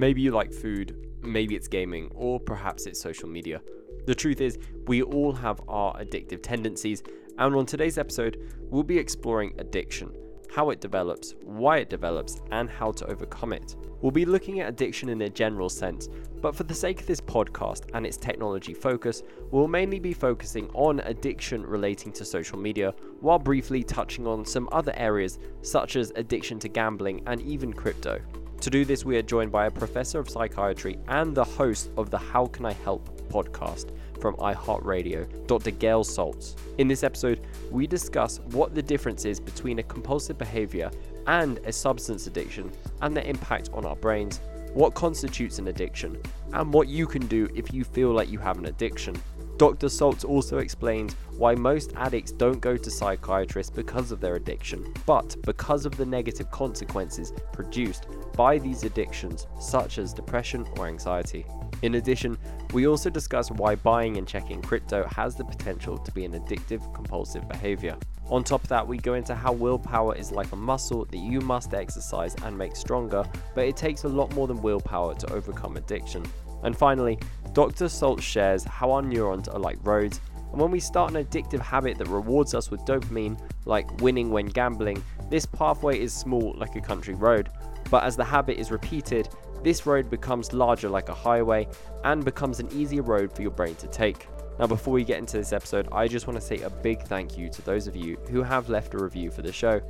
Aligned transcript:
Maybe 0.00 0.22
you 0.22 0.30
like 0.30 0.50
food, 0.50 0.96
maybe 1.20 1.54
it's 1.54 1.68
gaming, 1.68 2.10
or 2.14 2.40
perhaps 2.40 2.86
it's 2.86 2.98
social 2.98 3.28
media. 3.28 3.60
The 4.06 4.14
truth 4.14 4.40
is, 4.40 4.58
we 4.86 5.02
all 5.02 5.30
have 5.30 5.60
our 5.68 5.94
addictive 5.98 6.42
tendencies, 6.42 7.02
and 7.36 7.54
on 7.54 7.66
today's 7.66 7.98
episode, 7.98 8.38
we'll 8.62 8.82
be 8.82 8.96
exploring 8.96 9.54
addiction 9.58 10.10
how 10.50 10.70
it 10.70 10.80
develops, 10.80 11.34
why 11.44 11.76
it 11.76 11.90
develops, 11.90 12.40
and 12.50 12.70
how 12.70 12.92
to 12.92 13.06
overcome 13.08 13.52
it. 13.52 13.76
We'll 14.00 14.10
be 14.10 14.24
looking 14.24 14.60
at 14.60 14.70
addiction 14.70 15.10
in 15.10 15.20
a 15.20 15.28
general 15.28 15.68
sense, 15.68 16.08
but 16.40 16.56
for 16.56 16.64
the 16.64 16.74
sake 16.74 17.00
of 17.00 17.06
this 17.06 17.20
podcast 17.20 17.90
and 17.92 18.06
its 18.06 18.16
technology 18.16 18.72
focus, 18.72 19.22
we'll 19.50 19.68
mainly 19.68 19.98
be 19.98 20.14
focusing 20.14 20.70
on 20.72 21.00
addiction 21.00 21.62
relating 21.62 22.10
to 22.12 22.24
social 22.24 22.58
media, 22.58 22.94
while 23.20 23.38
briefly 23.38 23.84
touching 23.84 24.26
on 24.26 24.46
some 24.46 24.66
other 24.72 24.94
areas 24.96 25.38
such 25.60 25.96
as 25.96 26.10
addiction 26.16 26.58
to 26.58 26.68
gambling 26.68 27.22
and 27.26 27.42
even 27.42 27.70
crypto. 27.70 28.18
To 28.60 28.68
do 28.68 28.84
this, 28.84 29.06
we 29.06 29.16
are 29.16 29.22
joined 29.22 29.50
by 29.50 29.66
a 29.66 29.70
professor 29.70 30.18
of 30.18 30.28
psychiatry 30.28 30.98
and 31.08 31.34
the 31.34 31.44
host 31.44 31.88
of 31.96 32.10
the 32.10 32.18
How 32.18 32.44
Can 32.44 32.66
I 32.66 32.74
Help 32.74 33.08
podcast 33.30 33.90
from 34.20 34.34
iHeartRadio, 34.36 35.46
Dr. 35.46 35.70
Gail 35.70 36.04
Saltz. 36.04 36.56
In 36.76 36.86
this 36.86 37.02
episode, 37.02 37.46
we 37.70 37.86
discuss 37.86 38.38
what 38.50 38.74
the 38.74 38.82
difference 38.82 39.24
is 39.24 39.40
between 39.40 39.78
a 39.78 39.82
compulsive 39.82 40.36
behavior 40.36 40.90
and 41.26 41.56
a 41.64 41.72
substance 41.72 42.26
addiction 42.26 42.70
and 43.00 43.16
their 43.16 43.24
impact 43.24 43.70
on 43.72 43.86
our 43.86 43.96
brains, 43.96 44.42
what 44.74 44.92
constitutes 44.92 45.58
an 45.58 45.68
addiction, 45.68 46.20
and 46.52 46.70
what 46.70 46.86
you 46.86 47.06
can 47.06 47.26
do 47.28 47.48
if 47.54 47.72
you 47.72 47.82
feel 47.82 48.10
like 48.10 48.28
you 48.28 48.38
have 48.38 48.58
an 48.58 48.66
addiction. 48.66 49.16
Dr. 49.60 49.88
Saltz 49.88 50.24
also 50.24 50.56
explains 50.56 51.14
why 51.36 51.54
most 51.54 51.92
addicts 51.96 52.32
don't 52.32 52.60
go 52.60 52.78
to 52.78 52.90
psychiatrists 52.90 53.70
because 53.70 54.10
of 54.10 54.18
their 54.18 54.36
addiction, 54.36 54.90
but 55.04 55.36
because 55.42 55.84
of 55.84 55.96
the 55.98 56.06
negative 56.06 56.50
consequences 56.50 57.34
produced 57.52 58.06
by 58.32 58.58
these 58.58 58.84
addictions, 58.84 59.46
such 59.58 59.98
as 59.98 60.12
depression 60.12 60.66
or 60.76 60.86
anxiety. 60.86 61.46
In 61.82 61.94
addition, 61.94 62.36
we 62.72 62.86
also 62.86 63.08
discuss 63.10 63.50
why 63.50 63.74
buying 63.74 64.16
and 64.16 64.28
checking 64.28 64.60
crypto 64.60 65.06
has 65.08 65.34
the 65.34 65.44
potential 65.44 65.96
to 65.98 66.12
be 66.12 66.24
an 66.24 66.32
addictive, 66.32 66.94
compulsive 66.94 67.48
behavior. 67.48 67.96
On 68.28 68.44
top 68.44 68.62
of 68.62 68.68
that, 68.68 68.86
we 68.86 68.98
go 68.98 69.14
into 69.14 69.34
how 69.34 69.52
willpower 69.52 70.14
is 70.14 70.30
like 70.30 70.52
a 70.52 70.56
muscle 70.56 71.04
that 71.06 71.18
you 71.18 71.40
must 71.40 71.74
exercise 71.74 72.36
and 72.44 72.56
make 72.56 72.76
stronger, 72.76 73.24
but 73.54 73.64
it 73.64 73.76
takes 73.76 74.04
a 74.04 74.08
lot 74.08 74.32
more 74.34 74.46
than 74.46 74.62
willpower 74.62 75.14
to 75.14 75.32
overcome 75.32 75.76
addiction. 75.76 76.24
And 76.62 76.76
finally, 76.76 77.18
Dr. 77.54 77.86
Saltz 77.86 78.20
shares 78.20 78.62
how 78.64 78.92
our 78.92 79.02
neurons 79.02 79.48
are 79.48 79.58
like 79.58 79.78
roads, 79.82 80.20
and 80.52 80.60
when 80.60 80.70
we 80.70 80.80
start 80.80 81.14
an 81.14 81.24
addictive 81.24 81.60
habit 81.60 81.98
that 81.98 82.08
rewards 82.08 82.54
us 82.54 82.70
with 82.70 82.84
dopamine, 82.84 83.40
like 83.64 84.00
winning 84.00 84.30
when 84.30 84.46
gambling, 84.46 85.02
this 85.28 85.46
pathway 85.46 85.98
is 85.98 86.12
small 86.12 86.54
like 86.56 86.76
a 86.76 86.80
country 86.80 87.14
road, 87.14 87.50
but 87.90 88.04
as 88.04 88.16
the 88.16 88.24
habit 88.24 88.58
is 88.58 88.70
repeated, 88.70 89.28
this 89.62 89.84
road 89.84 90.08
becomes 90.08 90.52
larger 90.52 90.88
like 90.88 91.08
a 91.08 91.14
highway 91.14 91.68
and 92.04 92.24
becomes 92.24 92.60
an 92.60 92.68
easier 92.72 93.02
road 93.02 93.32
for 93.32 93.42
your 93.42 93.50
brain 93.50 93.74
to 93.76 93.86
take. 93.88 94.26
Now, 94.58 94.66
before 94.66 94.92
we 94.92 95.04
get 95.04 95.18
into 95.18 95.36
this 95.36 95.52
episode, 95.52 95.88
I 95.92 96.06
just 96.06 96.26
want 96.26 96.38
to 96.38 96.46
say 96.46 96.60
a 96.60 96.70
big 96.70 97.02
thank 97.02 97.36
you 97.36 97.48
to 97.50 97.62
those 97.62 97.86
of 97.86 97.96
you 97.96 98.16
who 98.30 98.42
have 98.42 98.68
left 98.68 98.94
a 98.94 98.98
review 98.98 99.30
for 99.30 99.42
the 99.42 99.52
show. 99.52 99.80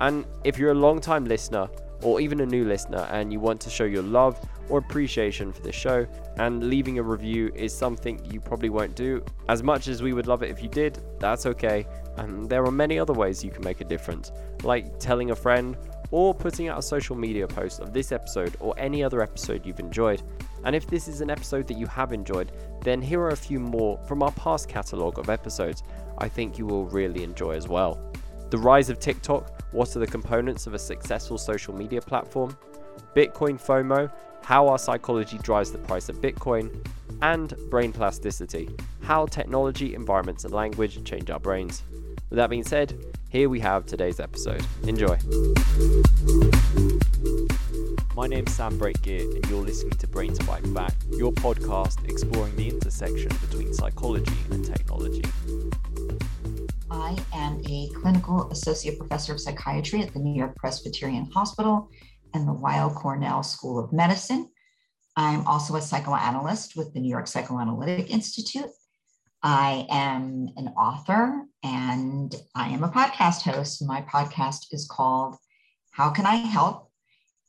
And 0.00 0.24
if 0.44 0.58
you're 0.58 0.72
a 0.72 0.74
long 0.74 1.00
time 1.00 1.24
listener 1.24 1.68
or 2.02 2.20
even 2.20 2.40
a 2.40 2.46
new 2.46 2.64
listener 2.64 3.06
and 3.10 3.32
you 3.32 3.40
want 3.40 3.60
to 3.62 3.70
show 3.70 3.84
your 3.84 4.02
love 4.02 4.38
or 4.68 4.78
appreciation 4.78 5.52
for 5.52 5.60
the 5.60 5.72
show, 5.72 6.06
and 6.38 6.68
leaving 6.68 6.98
a 6.98 7.02
review 7.02 7.52
is 7.54 7.76
something 7.76 8.18
you 8.30 8.40
probably 8.40 8.70
won't 8.70 8.94
do, 8.94 9.22
as 9.48 9.62
much 9.62 9.88
as 9.88 10.02
we 10.02 10.12
would 10.12 10.26
love 10.26 10.42
it 10.42 10.50
if 10.50 10.62
you 10.62 10.68
did, 10.68 10.98
that's 11.20 11.44
okay. 11.46 11.86
And 12.16 12.48
there 12.48 12.64
are 12.64 12.72
many 12.72 12.98
other 12.98 13.12
ways 13.12 13.44
you 13.44 13.50
can 13.50 13.62
make 13.62 13.82
a 13.82 13.84
difference, 13.84 14.32
like 14.62 14.98
telling 14.98 15.30
a 15.30 15.36
friend 15.36 15.76
or 16.14 16.32
putting 16.32 16.68
out 16.68 16.78
a 16.78 16.82
social 16.82 17.16
media 17.16 17.44
post 17.44 17.80
of 17.80 17.92
this 17.92 18.12
episode 18.12 18.56
or 18.60 18.72
any 18.78 19.02
other 19.02 19.20
episode 19.20 19.66
you've 19.66 19.80
enjoyed. 19.80 20.22
And 20.62 20.76
if 20.76 20.86
this 20.86 21.08
is 21.08 21.20
an 21.20 21.28
episode 21.28 21.66
that 21.66 21.76
you 21.76 21.88
have 21.88 22.12
enjoyed, 22.12 22.52
then 22.82 23.02
here 23.02 23.20
are 23.20 23.30
a 23.30 23.36
few 23.36 23.58
more 23.58 23.98
from 24.06 24.22
our 24.22 24.30
past 24.30 24.68
catalogue 24.68 25.18
of 25.18 25.28
episodes 25.28 25.82
I 26.18 26.28
think 26.28 26.56
you 26.56 26.66
will 26.66 26.86
really 26.86 27.24
enjoy 27.24 27.56
as 27.56 27.66
well. 27.66 27.98
The 28.50 28.58
rise 28.58 28.90
of 28.90 29.00
TikTok, 29.00 29.60
what 29.72 29.96
are 29.96 29.98
the 29.98 30.06
components 30.06 30.68
of 30.68 30.74
a 30.74 30.78
successful 30.78 31.36
social 31.36 31.74
media 31.74 32.00
platform? 32.00 32.56
Bitcoin 33.16 33.60
FOMO, 33.60 34.08
how 34.44 34.68
our 34.68 34.78
psychology 34.78 35.38
drives 35.38 35.72
the 35.72 35.78
price 35.78 36.08
of 36.08 36.20
Bitcoin, 36.20 36.86
and 37.22 37.54
brain 37.70 37.92
plasticity, 37.92 38.70
how 39.00 39.26
technology, 39.26 39.96
environments, 39.96 40.44
and 40.44 40.54
language 40.54 41.02
change 41.02 41.28
our 41.28 41.40
brains. 41.40 41.82
With 42.30 42.36
that 42.36 42.50
being 42.50 42.62
said, 42.62 42.96
here 43.34 43.48
we 43.48 43.58
have 43.58 43.84
today's 43.84 44.20
episode. 44.20 44.64
Enjoy. 44.84 45.18
My 48.14 48.28
name's 48.28 48.54
Sam 48.54 48.78
Brake 48.78 49.02
Guia, 49.02 49.22
and 49.22 49.44
you're 49.50 49.60
listening 49.60 49.98
to 49.98 50.06
Brains 50.06 50.38
Byte 50.38 50.72
Back, 50.72 50.94
your 51.10 51.32
podcast 51.32 52.08
exploring 52.08 52.54
the 52.54 52.68
intersection 52.68 53.32
between 53.40 53.74
psychology 53.74 54.36
and 54.52 54.64
technology. 54.64 55.24
I 56.88 57.16
am 57.32 57.60
a 57.68 57.88
clinical 58.00 58.48
associate 58.52 59.00
professor 59.00 59.32
of 59.32 59.40
psychiatry 59.40 60.00
at 60.00 60.12
the 60.12 60.20
New 60.20 60.38
York 60.38 60.54
Presbyterian 60.54 61.28
Hospital 61.32 61.90
and 62.34 62.46
the 62.46 62.52
Weill 62.52 62.90
Cornell 62.90 63.42
School 63.42 63.80
of 63.80 63.92
Medicine. 63.92 64.48
I'm 65.16 65.44
also 65.44 65.74
a 65.74 65.82
psychoanalyst 65.82 66.76
with 66.76 66.94
the 66.94 67.00
New 67.00 67.10
York 67.10 67.26
Psychoanalytic 67.26 68.10
Institute 68.10 68.70
I 69.46 69.86
am 69.90 70.48
an 70.56 70.68
author 70.68 71.44
and 71.62 72.34
I 72.54 72.68
am 72.68 72.82
a 72.82 72.88
podcast 72.88 73.42
host. 73.42 73.86
My 73.86 74.00
podcast 74.00 74.72
is 74.72 74.86
called 74.90 75.36
How 75.90 76.08
Can 76.08 76.24
I 76.24 76.36
Help? 76.36 76.90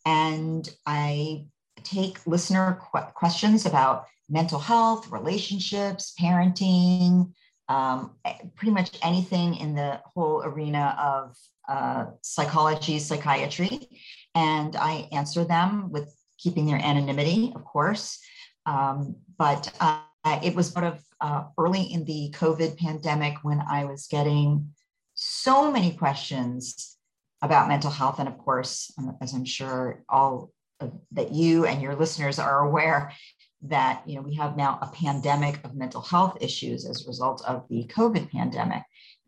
And 0.05 0.67
I 0.85 1.45
take 1.83 2.27
listener 2.27 2.81
qu- 2.91 3.13
questions 3.13 3.65
about 3.65 4.07
mental 4.27 4.59
health, 4.59 5.09
relationships, 5.09 6.13
parenting, 6.19 7.31
um, 7.69 8.17
pretty 8.55 8.73
much 8.73 8.99
anything 9.01 9.55
in 9.55 9.73
the 9.73 10.01
whole 10.03 10.43
arena 10.43 10.97
of 10.99 11.37
uh, 11.69 12.11
psychology, 12.21 12.99
psychiatry. 12.99 13.87
And 14.35 14.75
I 14.75 15.07
answer 15.13 15.45
them 15.45 15.91
with 15.91 16.13
keeping 16.37 16.65
their 16.65 16.77
anonymity, 16.83 17.53
of 17.55 17.63
course. 17.63 18.19
Um, 18.65 19.15
but 19.37 19.71
uh, 19.79 20.01
it 20.43 20.55
was 20.55 20.67
sort 20.67 20.83
of 20.83 21.01
uh, 21.21 21.45
early 21.57 21.81
in 21.81 22.05
the 22.05 22.33
COVID 22.35 22.77
pandemic 22.77 23.37
when 23.43 23.61
I 23.61 23.85
was 23.85 24.07
getting 24.07 24.73
so 25.13 25.71
many 25.71 25.93
questions 25.93 26.97
about 27.41 27.67
mental 27.67 27.91
health. 27.91 28.19
And 28.19 28.27
of 28.27 28.37
course, 28.37 28.91
um, 28.97 29.17
as 29.21 29.33
I'm 29.33 29.45
sure 29.45 30.03
all 30.09 30.51
of, 30.79 30.93
that 31.11 31.31
you 31.31 31.65
and 31.65 31.81
your 31.81 31.95
listeners 31.95 32.39
are 32.39 32.67
aware, 32.67 33.13
that 33.61 34.03
you 34.05 34.15
know 34.15 34.21
we 34.21 34.35
have 34.35 34.57
now 34.57 34.77
a 34.81 34.87
pandemic 34.87 35.63
of 35.63 35.75
mental 35.75 36.01
health 36.01 36.37
issues 36.41 36.85
as 36.85 37.03
a 37.03 37.07
result 37.07 37.43
of 37.47 37.65
the 37.69 37.89
COVID 37.95 38.29
pandemic. 38.31 38.83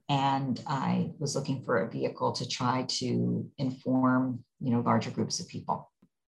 And 0.10 0.62
I 0.68 1.12
was 1.20 1.36
looking 1.36 1.64
for 1.66 1.80
a 1.80 1.90
vehicle 1.90 2.32
to 2.34 2.48
try 2.48 2.86
to 2.88 3.50
inform 3.58 4.44
you 4.60 4.72
know 4.72 4.82
larger 4.82 5.12
groups 5.12 5.40
of 5.40 5.48
people. 5.48 5.92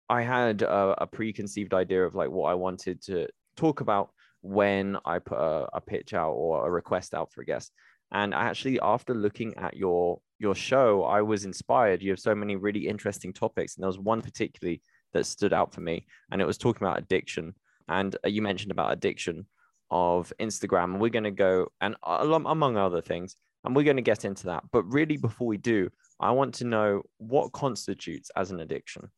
I 0.09 0.23
had 0.23 0.63
a, 0.63 1.03
a 1.03 1.07
preconceived 1.07 1.75
idea 1.75 2.05
of 2.05 2.15
like 2.15 2.31
what 2.31 2.51
I 2.51 2.55
wanted 2.55 3.03
to 3.03 3.29
talk 3.57 3.81
about 3.81 4.11
when 4.43 4.99
I 5.05 5.19
put 5.19 5.39
a, 5.39 5.69
a 5.73 5.81
pitch 5.81 6.15
out 6.15 6.33
or 6.33 6.67
a 6.67 6.71
request 6.71 7.15
out 7.15 7.33
for 7.33 7.43
a 7.43 7.47
guest. 7.47 7.73
And 8.13 8.35
actually, 8.35 8.79
after 8.81 9.15
looking 9.15 9.57
at 9.57 9.77
your 9.77 10.21
your 10.39 10.55
show, 10.55 11.05
I 11.05 11.23
was 11.23 11.45
inspired. 11.45 12.03
You 12.03 12.11
have 12.11 12.19
so 12.19 12.35
many 12.35 12.57
really 12.57 12.87
interesting 12.87 13.33
topics, 13.33 13.75
and 13.75 13.83
there 13.83 13.89
was 13.89 13.99
one 13.99 14.21
particularly 14.21 14.83
that 15.15 15.25
stood 15.25 15.53
out 15.53 15.73
for 15.73 15.81
me, 15.81 16.07
and 16.31 16.43
it 16.43 16.47
was 16.47 16.59
talking 16.59 16.87
about 16.87 16.99
addiction. 16.99 17.55
And 17.89 18.15
uh, 18.25 18.29
you 18.29 18.43
mentioned 18.43 18.71
about 18.71 18.93
addiction 18.93 19.47
of 19.91 20.33
Instagram, 20.39 20.85
and 20.85 21.01
we're 21.01 21.09
going 21.09 21.25
to 21.25 21.31
go 21.31 21.69
and 21.81 21.97
among 22.05 22.77
other 22.77 23.01
things, 23.01 23.37
and 23.65 23.75
we're 23.75 23.85
going 23.85 23.97
to 23.97 24.03
get 24.03 24.27
into 24.27 24.47
that. 24.47 24.65
But 24.73 24.83
really, 24.85 25.17
before 25.17 25.47
we 25.47 25.57
do, 25.57 25.89
I 26.21 26.33
want 26.33 26.55
to 26.57 26.65
know 26.65 27.03
what 27.19 27.53
constitutes 27.53 28.31
as 28.37 28.51
an 28.51 28.61
addiction. 28.61 29.11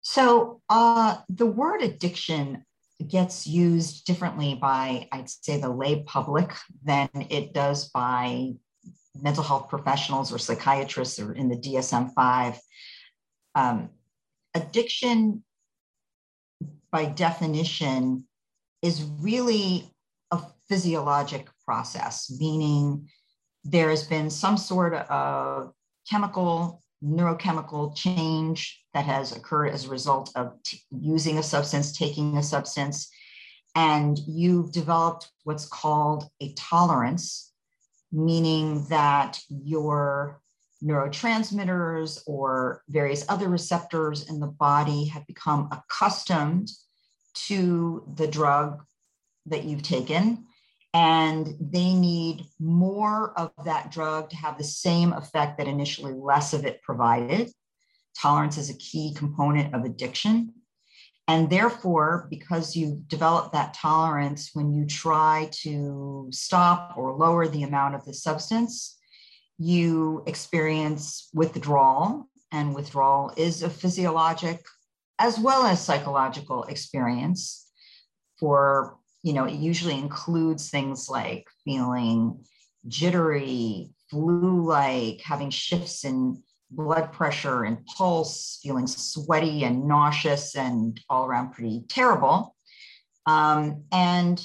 So, 0.00 0.62
uh, 0.68 1.18
the 1.28 1.46
word 1.46 1.82
addiction 1.82 2.64
gets 3.08 3.46
used 3.46 4.04
differently 4.04 4.54
by, 4.54 5.08
I'd 5.12 5.28
say, 5.28 5.60
the 5.60 5.68
lay 5.68 6.02
public 6.02 6.52
than 6.84 7.08
it 7.30 7.52
does 7.52 7.88
by 7.88 8.52
mental 9.20 9.44
health 9.44 9.68
professionals 9.68 10.32
or 10.32 10.38
psychiatrists 10.38 11.18
or 11.18 11.32
in 11.32 11.48
the 11.48 11.56
DSM 11.56 12.12
5. 12.14 12.58
Um, 13.54 13.90
addiction, 14.54 15.44
by 16.90 17.06
definition, 17.06 18.26
is 18.82 19.04
really 19.20 19.90
a 20.30 20.40
physiologic 20.68 21.48
process, 21.64 22.30
meaning 22.38 23.08
there 23.64 23.90
has 23.90 24.04
been 24.04 24.30
some 24.30 24.56
sort 24.56 24.94
of 24.94 25.72
chemical 26.08 26.82
neurochemical 27.04 27.94
change 27.96 28.81
that 28.94 29.04
has 29.04 29.34
occurred 29.34 29.68
as 29.68 29.84
a 29.84 29.90
result 29.90 30.30
of 30.34 30.52
using 30.90 31.38
a 31.38 31.42
substance, 31.42 31.96
taking 31.96 32.36
a 32.36 32.42
substance, 32.42 33.10
and 33.74 34.18
you've 34.26 34.72
developed 34.72 35.30
what's 35.44 35.66
called 35.66 36.28
a 36.40 36.52
tolerance, 36.54 37.52
meaning 38.10 38.86
that 38.88 39.40
your 39.48 40.40
neurotransmitters 40.84 42.20
or 42.26 42.82
various 42.88 43.24
other 43.28 43.48
receptors 43.48 44.28
in 44.28 44.40
the 44.40 44.46
body 44.46 45.06
have 45.06 45.26
become 45.26 45.68
accustomed 45.70 46.68
to 47.34 48.04
the 48.16 48.26
drug 48.26 48.82
that 49.46 49.64
you've 49.64 49.82
taken 49.82 50.44
and 50.94 51.54
they 51.58 51.94
need 51.94 52.44
more 52.60 53.32
of 53.38 53.50
that 53.64 53.90
drug 53.90 54.30
to 54.30 54.36
have 54.36 54.58
the 54.58 54.64
same 54.64 55.12
effect 55.12 55.58
that 55.58 55.68
initially 55.68 56.12
less 56.12 56.52
of 56.52 56.66
it 56.66 56.82
provided. 56.82 57.50
Tolerance 58.18 58.58
is 58.58 58.70
a 58.70 58.78
key 58.78 59.14
component 59.14 59.74
of 59.74 59.84
addiction. 59.84 60.54
And 61.28 61.48
therefore, 61.48 62.26
because 62.30 62.76
you 62.76 63.02
develop 63.06 63.52
that 63.52 63.74
tolerance, 63.74 64.50
when 64.54 64.72
you 64.72 64.86
try 64.86 65.48
to 65.62 66.28
stop 66.30 66.94
or 66.96 67.16
lower 67.16 67.46
the 67.46 67.62
amount 67.62 67.94
of 67.94 68.04
the 68.04 68.12
substance, 68.12 68.98
you 69.58 70.24
experience 70.26 71.28
withdrawal. 71.32 72.28
And 72.50 72.74
withdrawal 72.74 73.32
is 73.36 73.62
a 73.62 73.70
physiologic 73.70 74.62
as 75.18 75.38
well 75.38 75.64
as 75.64 75.80
psychological 75.80 76.64
experience 76.64 77.70
for 78.38 78.98
you 79.22 79.32
know, 79.32 79.44
it 79.44 79.54
usually 79.54 79.98
includes 79.98 80.68
things 80.68 81.08
like 81.08 81.46
feeling 81.64 82.44
jittery, 82.88 83.90
flu 84.10 84.66
like, 84.66 85.20
having 85.20 85.50
shifts 85.50 86.04
in 86.04 86.42
blood 86.74 87.12
pressure 87.12 87.64
and 87.64 87.84
pulse, 87.86 88.58
feeling 88.62 88.86
sweaty 88.86 89.64
and 89.64 89.86
nauseous 89.86 90.56
and 90.56 91.00
all 91.08 91.26
around 91.26 91.52
pretty 91.52 91.84
terrible. 91.88 92.56
Um, 93.26 93.84
and 93.92 94.44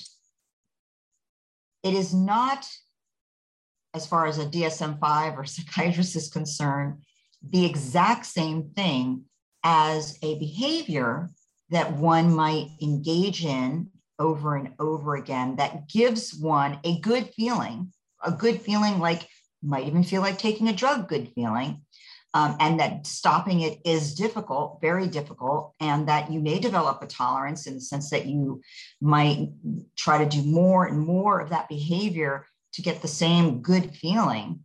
it 1.83 1.93
is 1.93 2.13
not, 2.13 2.67
as 3.93 4.05
far 4.05 4.27
as 4.27 4.37
a 4.37 4.45
DSM 4.45 4.99
5 4.99 5.39
or 5.39 5.45
psychiatrist 5.45 6.15
is 6.15 6.29
concerned, 6.29 7.01
the 7.41 7.65
exact 7.65 8.25
same 8.25 8.71
thing 8.75 9.23
as 9.63 10.17
a 10.21 10.37
behavior 10.39 11.29
that 11.69 11.93
one 11.93 12.33
might 12.33 12.67
engage 12.81 13.43
in 13.43 13.89
over 14.19 14.55
and 14.55 14.73
over 14.79 15.15
again 15.15 15.55
that 15.57 15.87
gives 15.87 16.33
one 16.33 16.79
a 16.83 16.99
good 16.99 17.29
feeling, 17.35 17.91
a 18.23 18.31
good 18.31 18.61
feeling 18.61 18.99
like 18.99 19.27
might 19.61 19.87
even 19.87 20.03
feel 20.03 20.21
like 20.21 20.37
taking 20.37 20.67
a 20.67 20.73
drug, 20.73 21.07
good 21.07 21.29
feeling. 21.33 21.81
Um, 22.37 22.55
and 22.59 22.79
that 22.79 23.07
stopping 23.07 23.61
it 23.61 23.79
is 23.83 24.13
difficult, 24.13 24.79
very 24.79 25.07
difficult, 25.07 25.73
and 25.79 26.07
that 26.07 26.31
you 26.31 26.39
may 26.39 26.59
develop 26.59 27.01
a 27.01 27.07
tolerance 27.07 27.65
in 27.65 27.73
the 27.73 27.81
sense 27.81 28.11
that 28.11 28.27
you 28.27 28.61
might 29.01 29.49
try 29.95 30.23
to 30.23 30.29
do 30.29 30.43
more 30.43 30.85
and 30.85 30.99
more 30.99 31.39
of 31.39 31.49
that 31.49 31.67
behavior 31.67 32.45
to 32.73 32.83
get 32.83 33.01
the 33.01 33.07
same 33.07 33.63
good 33.63 33.95
feeling. 33.95 34.59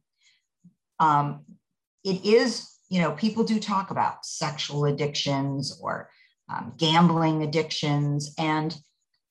Um, 1.00 1.46
it 2.04 2.26
is, 2.26 2.76
you 2.90 3.00
know, 3.00 3.12
people 3.12 3.42
do 3.42 3.58
talk 3.58 3.90
about 3.90 4.26
sexual 4.26 4.84
addictions 4.84 5.80
or 5.80 6.10
um, 6.52 6.74
gambling 6.76 7.42
addictions, 7.42 8.34
and 8.36 8.76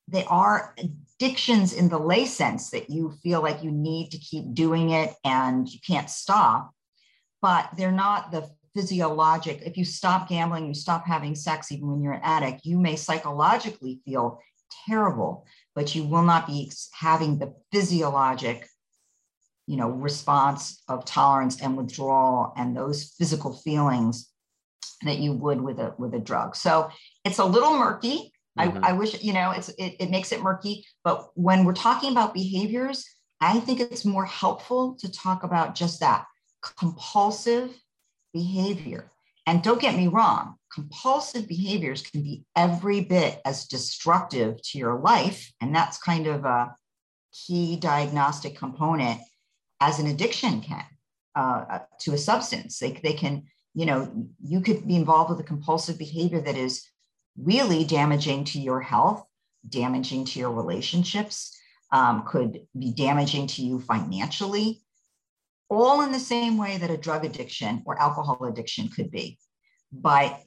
they 0.07 0.25
are 0.25 0.73
addictions 0.79 1.73
in 1.73 1.89
the 1.89 1.99
lay 1.99 2.25
sense 2.25 2.71
that 2.71 2.89
you 2.89 3.11
feel 3.21 3.43
like 3.43 3.63
you 3.63 3.69
need 3.69 4.09
to 4.09 4.17
keep 4.17 4.51
doing 4.55 4.89
it 4.89 5.13
and 5.23 5.69
you 5.69 5.79
can't 5.85 6.09
stop, 6.09 6.71
but 7.41 7.69
they're 7.77 7.91
not 7.91 8.31
the 8.31 8.49
physiologic. 8.75 9.61
If 9.65 9.77
you 9.77 9.85
stop 9.85 10.29
gambling, 10.29 10.67
you 10.67 10.73
stop 10.73 11.05
having 11.05 11.35
sex, 11.35 11.71
even 11.71 11.91
when 11.91 12.01
you're 12.01 12.13
an 12.13 12.21
addict, 12.23 12.65
you 12.65 12.79
may 12.79 12.95
psychologically 12.95 13.99
feel 14.05 14.39
terrible, 14.87 15.45
but 15.75 15.93
you 15.95 16.03
will 16.03 16.23
not 16.23 16.47
be 16.47 16.71
having 16.93 17.37
the 17.37 17.53
physiologic 17.71 18.67
you 19.67 19.77
know 19.77 19.89
response 19.89 20.81
of 20.87 21.05
tolerance 21.05 21.61
and 21.61 21.77
withdrawal 21.77 22.51
and 22.57 22.75
those 22.75 23.13
physical 23.17 23.53
feelings 23.53 24.27
that 25.03 25.19
you 25.19 25.33
would 25.33 25.61
with 25.61 25.77
a 25.77 25.93
with 25.99 26.15
a 26.15 26.19
drug 26.19 26.55
so 26.55 26.89
it's 27.23 27.37
a 27.37 27.45
little 27.45 27.77
murky 27.77 28.33
Mm-hmm. 28.59 28.83
I, 28.83 28.89
I 28.89 28.93
wish, 28.93 29.21
you 29.23 29.33
know, 29.33 29.51
it's 29.51 29.69
it, 29.69 29.95
it 29.99 30.09
makes 30.09 30.31
it 30.31 30.41
murky. 30.41 30.85
But 31.03 31.29
when 31.35 31.63
we're 31.63 31.73
talking 31.73 32.11
about 32.11 32.33
behaviors, 32.33 33.05
I 33.39 33.59
think 33.59 33.79
it's 33.79 34.05
more 34.05 34.25
helpful 34.25 34.97
to 34.99 35.11
talk 35.11 35.43
about 35.43 35.75
just 35.75 35.99
that 36.01 36.25
compulsive 36.61 37.71
behavior. 38.33 39.09
And 39.47 39.63
don't 39.63 39.81
get 39.81 39.95
me 39.95 40.07
wrong, 40.07 40.55
compulsive 40.73 41.47
behaviors 41.47 42.01
can 42.01 42.21
be 42.21 42.43
every 42.55 43.01
bit 43.01 43.41
as 43.45 43.65
destructive 43.65 44.61
to 44.61 44.77
your 44.77 44.99
life. 44.99 45.51
And 45.59 45.75
that's 45.75 45.97
kind 45.97 46.27
of 46.27 46.45
a 46.45 46.75
key 47.33 47.75
diagnostic 47.75 48.55
component 48.55 49.19
as 49.79 49.99
an 49.99 50.07
addiction 50.07 50.61
can 50.61 50.85
uh, 51.35 51.79
to 52.01 52.13
a 52.13 52.17
substance. 52.17 52.79
They, 52.79 52.91
they 52.91 53.13
can, 53.13 53.43
you 53.73 53.85
know, 53.85 54.27
you 54.43 54.61
could 54.61 54.87
be 54.87 54.95
involved 54.95 55.31
with 55.31 55.39
a 55.39 55.43
compulsive 55.43 55.97
behavior 55.97 56.41
that 56.41 56.57
is 56.57 56.87
really 57.37 57.83
damaging 57.83 58.43
to 58.43 58.59
your 58.59 58.81
health, 58.81 59.25
damaging 59.67 60.25
to 60.25 60.39
your 60.39 60.51
relationships, 60.51 61.57
um, 61.91 62.23
could 62.27 62.61
be 62.77 62.91
damaging 62.91 63.47
to 63.47 63.61
you 63.63 63.79
financially, 63.79 64.81
all 65.71 66.01
in 66.01 66.11
the 66.11 66.19
same 66.19 66.57
way 66.57 66.77
that 66.77 66.91
a 66.91 66.97
drug 66.97 67.23
addiction 67.23 67.81
or 67.85 67.99
alcohol 67.99 68.43
addiction 68.43 68.89
could 68.89 69.09
be. 69.09 69.39
But 69.91 70.41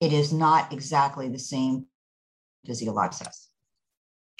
it 0.00 0.12
is 0.12 0.32
not 0.32 0.72
exactly 0.72 1.28
the 1.28 1.38
same 1.38 1.86
physiological 2.64 2.94
process. 2.94 3.48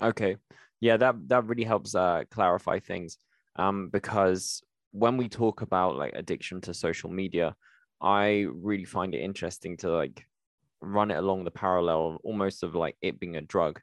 Okay. 0.00 0.36
Yeah, 0.80 0.96
that 0.96 1.28
that 1.28 1.46
really 1.46 1.64
helps 1.64 1.94
uh, 1.94 2.22
clarify 2.30 2.78
things. 2.78 3.18
Um, 3.56 3.88
because 3.90 4.62
when 4.92 5.16
we 5.16 5.28
talk 5.28 5.60
about 5.62 5.96
like 5.96 6.14
addiction 6.14 6.60
to 6.62 6.74
social 6.74 7.10
media, 7.10 7.54
I 8.00 8.46
really 8.52 8.84
find 8.84 9.14
it 9.14 9.20
interesting 9.20 9.76
to 9.78 9.90
like 9.90 10.24
run 10.80 11.10
it 11.10 11.18
along 11.18 11.44
the 11.44 11.50
parallel 11.50 12.18
almost 12.24 12.62
of 12.62 12.74
like 12.74 12.96
it 13.02 13.20
being 13.20 13.36
a 13.36 13.42
drug. 13.42 13.80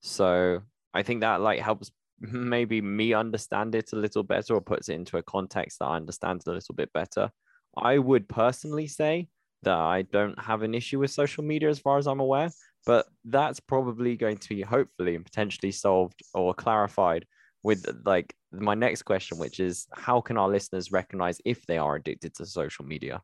So 0.00 0.60
I 0.94 1.02
think 1.02 1.22
that 1.22 1.40
like 1.40 1.60
helps 1.60 1.90
maybe 2.20 2.80
me 2.80 3.12
understand 3.12 3.74
it 3.74 3.92
a 3.92 3.96
little 3.96 4.22
better 4.22 4.54
or 4.54 4.60
puts 4.60 4.88
it 4.88 4.94
into 4.94 5.16
a 5.18 5.22
context 5.22 5.78
that 5.78 5.86
I 5.86 5.96
understand 5.96 6.42
a 6.46 6.52
little 6.52 6.74
bit 6.74 6.92
better. 6.92 7.30
I 7.76 7.98
would 7.98 8.28
personally 8.28 8.86
say 8.86 9.28
that 9.62 9.76
I 9.76 10.02
don't 10.02 10.38
have 10.40 10.62
an 10.62 10.74
issue 10.74 10.98
with 10.98 11.10
social 11.10 11.44
media 11.44 11.68
as 11.68 11.78
far 11.78 11.98
as 11.98 12.06
I'm 12.06 12.20
aware, 12.20 12.50
but 12.86 13.06
that's 13.24 13.60
probably 13.60 14.16
going 14.16 14.38
to 14.38 14.48
be 14.48 14.62
hopefully 14.62 15.14
and 15.14 15.24
potentially 15.24 15.72
solved 15.72 16.22
or 16.34 16.54
clarified 16.54 17.26
with 17.62 17.84
like 18.04 18.34
my 18.52 18.74
next 18.74 19.02
question, 19.02 19.38
which 19.38 19.60
is 19.60 19.86
how 19.92 20.20
can 20.20 20.38
our 20.38 20.48
listeners 20.48 20.92
recognize 20.92 21.40
if 21.44 21.66
they 21.66 21.78
are 21.78 21.96
addicted 21.96 22.34
to 22.36 22.46
social 22.46 22.84
media? 22.84 23.20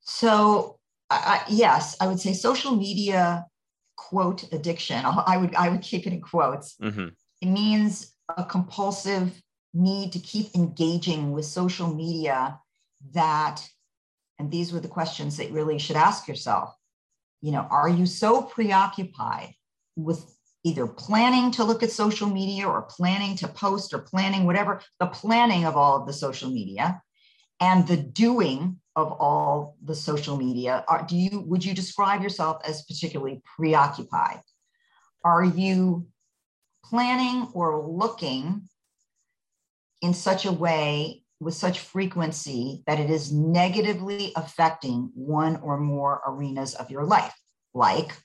So 0.00 0.78
I, 1.08 1.44
yes, 1.48 1.96
I 2.00 2.08
would 2.08 2.20
say 2.20 2.32
social 2.32 2.76
media 2.76 3.46
quote 3.96 4.50
addiction. 4.52 5.02
I 5.04 5.36
would 5.36 5.54
I 5.54 5.68
would 5.68 5.82
keep 5.82 6.06
it 6.06 6.12
in 6.12 6.20
quotes. 6.20 6.76
Mm-hmm. 6.82 7.08
It 7.42 7.48
means 7.48 8.14
a 8.36 8.44
compulsive 8.44 9.32
need 9.74 10.12
to 10.12 10.18
keep 10.18 10.54
engaging 10.54 11.32
with 11.32 11.44
social 11.44 11.92
media 11.92 12.58
that 13.12 13.68
and 14.38 14.50
these 14.50 14.72
were 14.72 14.80
the 14.80 14.88
questions 14.88 15.36
that 15.36 15.50
really 15.50 15.78
should 15.78 15.96
ask 15.96 16.28
yourself 16.28 16.74
you 17.42 17.50
know 17.50 17.66
are 17.70 17.88
you 17.88 18.06
so 18.06 18.40
preoccupied 18.40 19.52
with 19.96 20.24
either 20.62 20.86
planning 20.86 21.50
to 21.50 21.64
look 21.64 21.82
at 21.82 21.90
social 21.90 22.28
media 22.28 22.66
or 22.66 22.82
planning 22.82 23.36
to 23.36 23.48
post 23.48 23.92
or 23.92 23.98
planning 23.98 24.46
whatever 24.46 24.80
the 25.00 25.06
planning 25.06 25.66
of 25.66 25.76
all 25.76 26.00
of 26.00 26.06
the 26.06 26.12
social 26.12 26.50
media 26.50 27.02
and 27.60 27.86
the 27.86 27.96
doing 27.96 28.80
of 28.96 29.12
all 29.12 29.76
the 29.82 29.94
social 29.94 30.36
media 30.36 30.84
are, 30.88 31.04
do 31.06 31.16
you 31.16 31.40
would 31.40 31.64
you 31.64 31.74
describe 31.74 32.22
yourself 32.22 32.58
as 32.66 32.82
particularly 32.82 33.42
preoccupied? 33.56 34.40
Are 35.24 35.44
you 35.44 36.06
planning 36.84 37.48
or 37.54 37.86
looking 37.86 38.68
in 40.02 40.14
such 40.14 40.44
a 40.44 40.52
way 40.52 41.22
with 41.40 41.54
such 41.54 41.80
frequency 41.80 42.82
that 42.86 43.00
it 43.00 43.10
is 43.10 43.32
negatively 43.32 44.32
affecting 44.36 45.10
one 45.14 45.56
or 45.56 45.78
more 45.78 46.22
arenas 46.26 46.74
of 46.74 46.90
your 46.90 47.04
life? 47.04 47.34
Like 47.72 48.16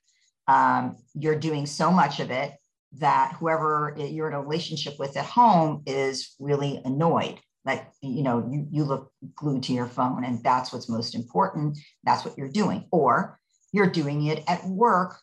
um, 0.48 0.98
you're 1.16 1.40
doing 1.40 1.66
so 1.66 1.92
much 1.92 2.20
of 2.20 2.32
it 2.32 2.54
that 2.94 3.36
whoever 3.40 3.96
you're 3.98 4.28
in 4.28 4.34
a 4.34 4.42
relationship 4.42 4.98
with 5.00 5.16
at 5.16 5.26
home 5.26 5.84
is 5.86 6.36
really 6.40 6.82
annoyed 6.84 7.40
that 7.66 7.92
you 8.02 8.24
know 8.24 8.48
you, 8.50 8.68
you 8.72 8.84
look 8.84 9.12
glued 9.36 9.64
to 9.64 9.74
your 9.74 9.86
phone 9.86 10.24
and 10.24 10.44
that's 10.44 10.72
what's 10.72 10.90
most 10.90 11.16
important. 11.16 11.78
That's 12.04 12.26
what 12.26 12.38
you're 12.38 12.50
doing. 12.50 12.86
Or 12.92 13.40
you're 13.72 13.90
doing 13.90 14.26
it 14.26 14.44
at 14.48 14.66
work. 14.66 15.20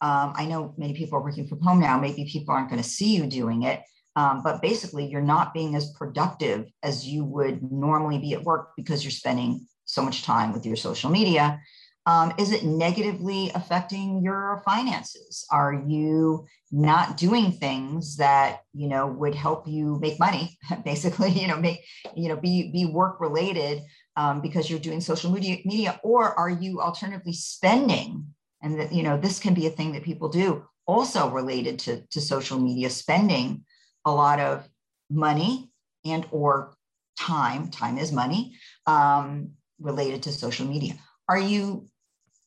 Um, 0.00 0.32
i 0.36 0.46
know 0.46 0.74
many 0.76 0.94
people 0.94 1.18
are 1.18 1.22
working 1.22 1.46
from 1.46 1.60
home 1.60 1.80
now. 1.80 1.98
Maybe 1.98 2.24
people 2.24 2.54
aren't 2.54 2.70
going 2.70 2.82
to 2.82 2.88
see 2.88 3.14
you 3.14 3.26
doing 3.26 3.62
it. 3.62 3.82
Um, 4.14 4.42
but 4.42 4.60
basically 4.60 5.06
you're 5.06 5.22
not 5.22 5.54
being 5.54 5.74
as 5.74 5.92
productive 5.92 6.66
as 6.82 7.06
you 7.06 7.24
would 7.24 7.70
normally 7.72 8.18
be 8.18 8.34
at 8.34 8.42
work 8.42 8.70
because 8.76 9.04
you're 9.04 9.10
spending 9.10 9.66
so 9.84 10.02
much 10.02 10.22
time 10.22 10.52
with 10.52 10.66
your 10.66 10.76
social 10.76 11.10
media 11.10 11.60
Um, 12.04 12.32
is 12.36 12.50
it 12.50 12.64
negatively 12.64 13.52
affecting 13.54 14.22
your 14.22 14.60
finances? 14.64 15.46
Are 15.52 15.84
you 15.86 16.46
not 16.72 17.16
doing 17.16 17.52
things 17.52 18.16
that 18.16 18.62
you 18.72 18.88
know 18.88 19.06
would 19.06 19.34
help 19.34 19.68
you 19.68 19.98
make 20.00 20.18
money? 20.18 20.58
Basically, 20.84 21.30
you 21.30 21.46
know, 21.46 21.56
make 21.56 21.84
you 22.16 22.28
know 22.28 22.36
be 22.36 22.72
be 22.72 22.86
work 22.86 23.20
related 23.20 23.82
um, 24.16 24.40
because 24.40 24.68
you're 24.68 24.80
doing 24.80 25.00
social 25.00 25.30
media 25.30 25.58
media, 25.64 26.00
or 26.02 26.36
are 26.38 26.50
you 26.50 26.80
alternatively 26.80 27.32
spending? 27.32 28.26
And 28.62 28.80
that 28.80 28.92
you 28.92 29.02
know 29.02 29.16
this 29.16 29.38
can 29.38 29.54
be 29.54 29.66
a 29.66 29.70
thing 29.70 29.92
that 29.92 30.02
people 30.02 30.28
do 30.28 30.64
also 30.86 31.30
related 31.30 31.78
to 31.80 32.02
to 32.10 32.20
social 32.20 32.58
media, 32.58 32.90
spending 32.90 33.64
a 34.04 34.12
lot 34.12 34.40
of 34.40 34.68
money 35.08 35.70
and 36.04 36.26
or 36.32 36.74
time. 37.18 37.70
Time 37.70 37.98
is 37.98 38.10
money 38.10 38.56
um, 38.86 39.50
related 39.80 40.24
to 40.24 40.32
social 40.32 40.66
media. 40.66 40.94
Are 41.28 41.38
you 41.38 41.88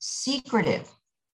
secretive 0.05 0.89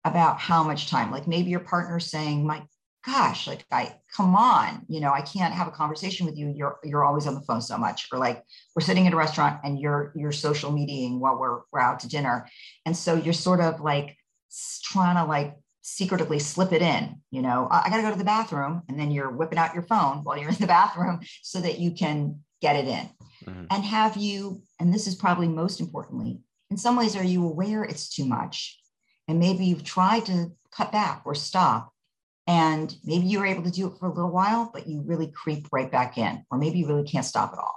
about 0.05 0.39
how 0.39 0.63
much 0.63 0.89
time. 0.89 1.11
Like 1.11 1.27
maybe 1.27 1.49
your 1.49 1.59
partner's 1.59 2.09
saying, 2.09 2.45
my 2.45 2.63
gosh, 3.05 3.47
like 3.47 3.65
I 3.71 3.95
come 4.15 4.35
on, 4.35 4.85
you 4.87 4.99
know, 4.99 5.11
I 5.11 5.21
can't 5.21 5.53
have 5.53 5.67
a 5.67 5.71
conversation 5.71 6.25
with 6.25 6.37
you. 6.37 6.53
You're 6.55 6.79
you're 6.83 7.03
always 7.03 7.27
on 7.27 7.33
the 7.33 7.41
phone 7.41 7.61
so 7.61 7.77
much. 7.77 8.07
Or 8.11 8.19
like 8.19 8.43
we're 8.75 8.85
sitting 8.85 9.07
at 9.07 9.13
a 9.13 9.17
restaurant 9.17 9.59
and 9.63 9.79
you're 9.79 10.13
you're 10.15 10.31
social 10.31 10.71
mediating 10.71 11.19
while 11.19 11.39
we're 11.39 11.61
we're 11.71 11.79
out 11.79 11.99
to 12.01 12.09
dinner. 12.09 12.47
And 12.85 12.95
so 12.95 13.15
you're 13.15 13.33
sort 13.33 13.59
of 13.59 13.81
like 13.81 14.15
trying 14.83 15.15
to 15.15 15.25
like 15.25 15.55
secretively 15.81 16.39
slip 16.39 16.71
it 16.71 16.81
in, 16.81 17.21
you 17.31 17.41
know, 17.41 17.67
I, 17.71 17.83
I 17.85 17.89
gotta 17.89 18.03
go 18.03 18.11
to 18.11 18.17
the 18.17 18.23
bathroom. 18.23 18.83
And 18.87 18.99
then 18.99 19.11
you're 19.11 19.31
whipping 19.31 19.57
out 19.57 19.73
your 19.73 19.83
phone 19.83 20.23
while 20.23 20.37
you're 20.37 20.49
in 20.49 20.55
the 20.55 20.67
bathroom 20.79 21.21
so 21.41 21.59
that 21.61 21.79
you 21.79 21.91
can 21.91 22.41
get 22.61 22.75
it 22.75 22.87
in. 22.87 23.09
Mm-hmm. 23.45 23.65
And 23.71 23.83
have 23.85 24.17
you, 24.17 24.61
and 24.79 24.93
this 24.93 25.07
is 25.07 25.15
probably 25.15 25.47
most 25.47 25.79
importantly, 25.79 26.41
in 26.69 26.77
some 26.77 26.95
ways, 26.95 27.15
are 27.15 27.23
you 27.23 27.45
aware 27.45 27.83
it's 27.83 28.09
too 28.09 28.25
much? 28.25 28.79
And 29.27 29.39
maybe 29.39 29.65
you've 29.65 29.83
tried 29.83 30.25
to 30.27 30.51
cut 30.71 30.91
back 30.91 31.23
or 31.25 31.35
stop. 31.35 31.91
And 32.47 32.95
maybe 33.03 33.27
you 33.27 33.39
were 33.39 33.45
able 33.45 33.63
to 33.63 33.71
do 33.71 33.87
it 33.87 33.93
for 33.99 34.07
a 34.07 34.13
little 34.13 34.31
while, 34.31 34.71
but 34.73 34.87
you 34.87 35.03
really 35.05 35.27
creep 35.27 35.67
right 35.71 35.91
back 35.91 36.17
in, 36.17 36.43
or 36.49 36.57
maybe 36.57 36.79
you 36.79 36.87
really 36.87 37.03
can't 37.03 37.25
stop 37.25 37.53
at 37.53 37.59
all. 37.59 37.75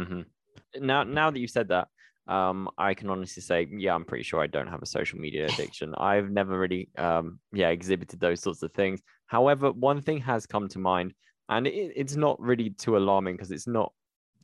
Mm-hmm. 0.00 0.84
Now, 0.84 1.04
now 1.04 1.30
that 1.30 1.38
you've 1.38 1.50
said 1.50 1.68
that, 1.68 1.86
um, 2.26 2.68
I 2.76 2.94
can 2.94 3.08
honestly 3.10 3.42
say, 3.42 3.68
yeah, 3.70 3.94
I'm 3.94 4.04
pretty 4.04 4.24
sure 4.24 4.40
I 4.40 4.48
don't 4.48 4.66
have 4.66 4.82
a 4.82 4.86
social 4.86 5.20
media 5.20 5.46
addiction. 5.46 5.94
I've 5.96 6.30
never 6.30 6.58
really, 6.58 6.90
um, 6.98 7.38
yeah, 7.52 7.68
exhibited 7.68 8.18
those 8.18 8.40
sorts 8.40 8.64
of 8.64 8.72
things. 8.72 9.00
However, 9.26 9.70
one 9.70 10.00
thing 10.00 10.18
has 10.22 10.46
come 10.46 10.68
to 10.70 10.80
mind, 10.80 11.14
and 11.48 11.68
it, 11.68 11.92
it's 11.94 12.16
not 12.16 12.40
really 12.40 12.70
too 12.70 12.96
alarming 12.96 13.36
because 13.36 13.52
it's 13.52 13.68
not 13.68 13.92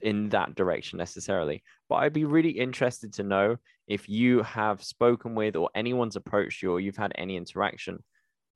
in 0.02 0.28
that 0.30 0.54
direction 0.54 0.99
necessarily. 0.99 1.62
But 1.88 1.97
I'd 1.97 2.12
be 2.12 2.25
really 2.25 2.50
interested 2.50 3.12
to 3.14 3.23
know 3.23 3.56
if 3.87 4.09
you 4.09 4.42
have 4.42 4.82
spoken 4.82 5.35
with 5.35 5.56
or 5.56 5.71
anyone's 5.75 6.16
approached 6.16 6.62
you 6.62 6.73
or 6.73 6.80
you've 6.80 6.97
had 6.97 7.12
any 7.16 7.37
interaction 7.37 8.02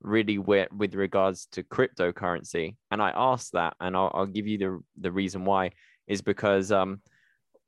really 0.01 0.37
with, 0.37 0.71
with 0.71 0.93
regards 0.93 1.47
to 1.53 1.63
cryptocurrency. 1.63 2.75
And 2.91 3.01
I 3.01 3.11
asked 3.15 3.53
that, 3.53 3.75
and 3.79 3.95
I'll, 3.95 4.11
I'll 4.13 4.25
give 4.25 4.47
you 4.47 4.57
the, 4.57 4.79
the 4.99 5.11
reason 5.11 5.43
why 5.43 5.71
is 6.07 6.21
because 6.21 6.71
um, 6.71 7.01